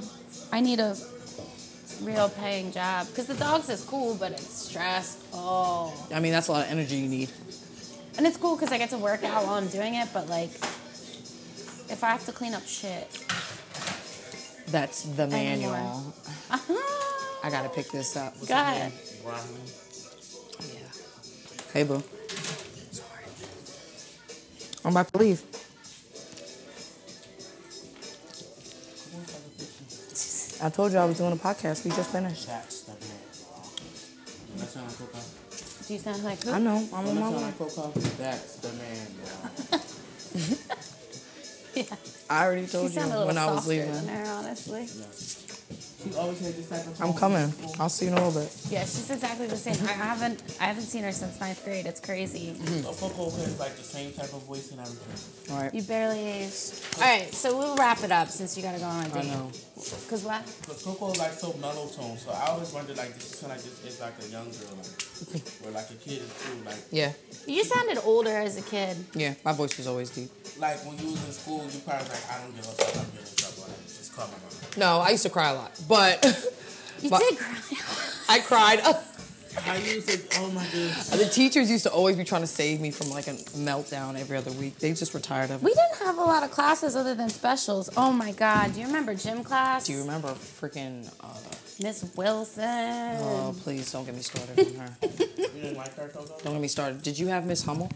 [0.51, 0.95] I need a
[2.01, 5.93] real paying job because the dogs is cool, but it's stressful.
[6.13, 7.29] I mean, that's a lot of energy you need.
[8.17, 10.49] And it's cool because I get to work out while I'm doing it, but like,
[11.91, 13.07] if I have to clean up shit,
[14.67, 15.73] That's the Anymore.
[15.73, 16.13] manual.
[16.49, 17.37] Uh-huh.
[17.43, 18.33] I gotta pick this up.
[18.47, 18.91] Go ahead.
[19.25, 20.87] Yeah.
[21.73, 22.01] Hey, boo.
[22.91, 23.25] Sorry.
[24.85, 25.41] I'm about to leave.
[30.63, 31.83] I told you I was doing a podcast.
[31.83, 32.47] We just finished.
[32.47, 32.99] That's the man.
[34.57, 35.17] That sound like Coco.
[35.87, 36.87] Do you sound like I know.
[36.93, 37.53] I'm on my way.
[38.19, 40.67] That's the man.
[41.73, 41.83] bro.
[41.83, 41.95] Yeah.
[42.29, 43.91] I already You told you sound a little when I was leaving.
[43.91, 44.87] than her, honestly.
[46.03, 47.53] She always had this type of I'm coming.
[47.79, 48.51] I'll see you in a little bit.
[48.69, 49.75] Yeah, she's exactly the same.
[49.87, 51.85] I haven't, I haven't seen her since ninth grade.
[51.85, 52.55] It's crazy.
[52.85, 55.53] Oh, Coco has like the same type of voice and everything.
[55.55, 55.73] All right.
[55.73, 56.73] You barely aged.
[56.97, 59.27] All right, so we'll wrap it up since you gotta go on a I date.
[59.31, 59.51] know.
[60.09, 60.43] Cause what?
[60.67, 63.61] But Coco is like so mellow tone, so I always wondered like this sound like
[63.63, 66.63] this is like a young girl, like, or like a kid is too.
[66.65, 67.13] Like Yeah.
[67.47, 68.95] You sounded older as a kid.
[69.15, 69.33] Yeah.
[69.43, 70.29] My voice was always deep.
[70.59, 73.09] like when you was in school, you probably like I don't give a fuck, I'm
[73.09, 73.63] getting in trouble.
[73.65, 74.49] Like, just call my mom.
[74.77, 76.23] No, I used to cry a lot, but
[77.01, 77.57] You But- did cry.
[78.29, 78.79] I cried.
[79.67, 81.09] I used to, oh my goodness.
[81.09, 83.31] the teachers used to always be trying to save me from like a
[83.67, 84.79] meltdown every other week.
[84.79, 85.65] They just were tired of it.
[85.65, 87.89] We didn't have a lot of classes other than specials.
[87.97, 89.87] Oh my god, do you remember gym class?
[89.87, 91.05] Do you remember freaking?
[91.21, 91.27] Uh,
[91.81, 92.63] Miss Wilson.
[93.19, 94.95] oh, please don't get me started on her.
[95.01, 95.09] You
[95.47, 96.37] didn't like her, Coco?
[96.43, 97.01] Don't get me started.
[97.01, 97.91] Did you have Miss Hummel?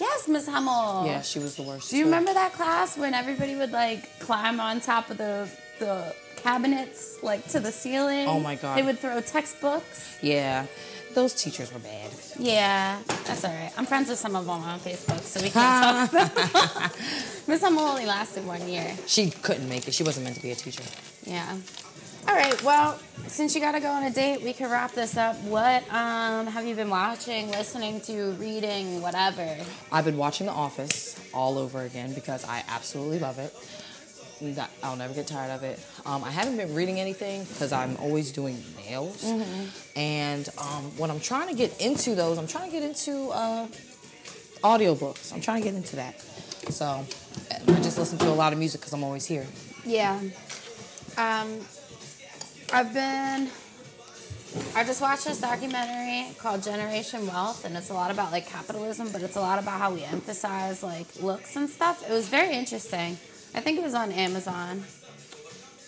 [0.00, 1.06] Yes, Miss Hummel.
[1.06, 1.90] Yeah, she was the worst.
[1.90, 2.08] Do you too.
[2.10, 7.46] remember that class when everybody would like climb on top of the the cabinets like
[7.48, 8.26] to the ceiling?
[8.28, 8.76] Oh my God.
[8.78, 10.18] They would throw textbooks.
[10.22, 10.66] Yeah,
[11.14, 12.10] those teachers were bad.
[12.38, 13.72] Yeah, that's all right.
[13.76, 15.62] I'm friends with some of them on Facebook, so we can
[16.10, 16.90] talk about them.
[17.46, 18.94] Miss Hummel only lasted one year.
[19.06, 19.94] She couldn't make it.
[19.94, 20.82] She wasn't meant to be a teacher.
[21.24, 21.56] Yeah.
[22.26, 22.62] All right.
[22.62, 25.36] Well, since you got to go on a date, we can wrap this up.
[25.42, 29.56] What um, have you been watching, listening to, reading, whatever?
[29.92, 33.54] I've been watching The Office all over again because I absolutely love it.
[34.82, 35.78] I'll never get tired of it.
[36.04, 39.24] Um, I haven't been reading anything because I'm always doing nails.
[39.96, 43.66] And um, when I'm trying to get into those, I'm trying to get into uh,
[44.62, 45.32] audiobooks.
[45.32, 46.20] I'm trying to get into that.
[46.20, 49.46] So I just listen to a lot of music because I'm always here.
[49.84, 50.20] Yeah.
[51.16, 51.60] Um,
[52.72, 53.50] I've been.
[54.76, 59.10] I just watched this documentary called Generation Wealth, and it's a lot about like capitalism,
[59.10, 62.08] but it's a lot about how we emphasize like looks and stuff.
[62.08, 63.18] It was very interesting.
[63.54, 64.82] I think it was on Amazon.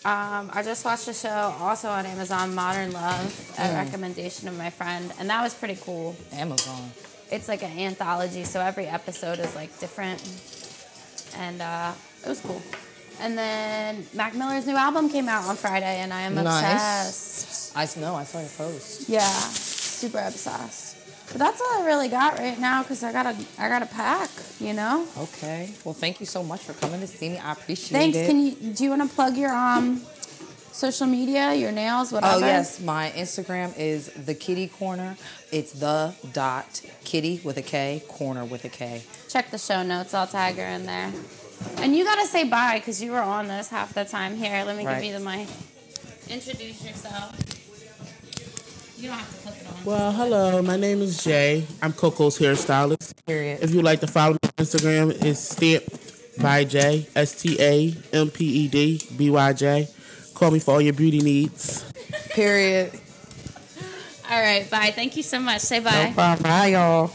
[0.05, 4.71] Um, I just watched a show also on Amazon, Modern Love, at recommendation of my
[4.71, 6.15] friend, and that was pretty cool.
[6.33, 6.91] Amazon.
[7.31, 10.23] It's like an anthology, so every episode is like different,
[11.37, 11.93] and uh,
[12.25, 12.63] it was cool.
[13.21, 17.73] And then Mac Miller's new album came out on Friday, and I am obsessed.
[17.73, 17.73] Nice.
[17.77, 18.15] I s- know.
[18.15, 19.09] I saw your post.
[19.09, 20.95] Yeah, super obsessed.
[21.29, 24.31] But that's all I really got right now because I gotta I gotta pack.
[24.61, 25.07] You know.
[25.19, 25.73] Okay.
[25.85, 27.39] Well, thank you so much for coming to see me.
[27.39, 28.17] I appreciate Thanks.
[28.17, 28.27] it.
[28.27, 28.59] Thanks.
[28.61, 30.03] Can you do you want to plug your um
[30.73, 32.35] social media, your nails, whatever?
[32.37, 35.17] Oh yes, my Instagram is the Kitty Corner.
[35.51, 39.03] It's the dot Kitty with a K corner with a K.
[39.29, 40.15] Check the show notes.
[40.15, 41.13] I'll tag her in there.
[41.79, 44.37] And you gotta say bye because you were on this half the time.
[44.37, 44.97] Here, let me Right.
[45.03, 45.49] give you the mic.
[46.29, 47.35] Introduce yourself.
[48.99, 49.85] You don't have to clip it on.
[49.85, 50.63] Well, hello.
[50.63, 51.67] My name is Jay.
[51.83, 53.13] I'm Coco's hairstylist.
[53.27, 53.61] Period.
[53.63, 57.07] If you'd like to follow me on Instagram, it's stamped by Jay.
[57.15, 59.89] S T A M P E D B Y J.
[60.35, 61.85] Call me for all your beauty needs.
[62.31, 62.91] Period.
[64.31, 64.91] All right, bye.
[64.95, 65.61] Thank you so much.
[65.61, 66.13] Say No bye.
[66.15, 66.43] problem.
[66.43, 67.11] Bye, y'all.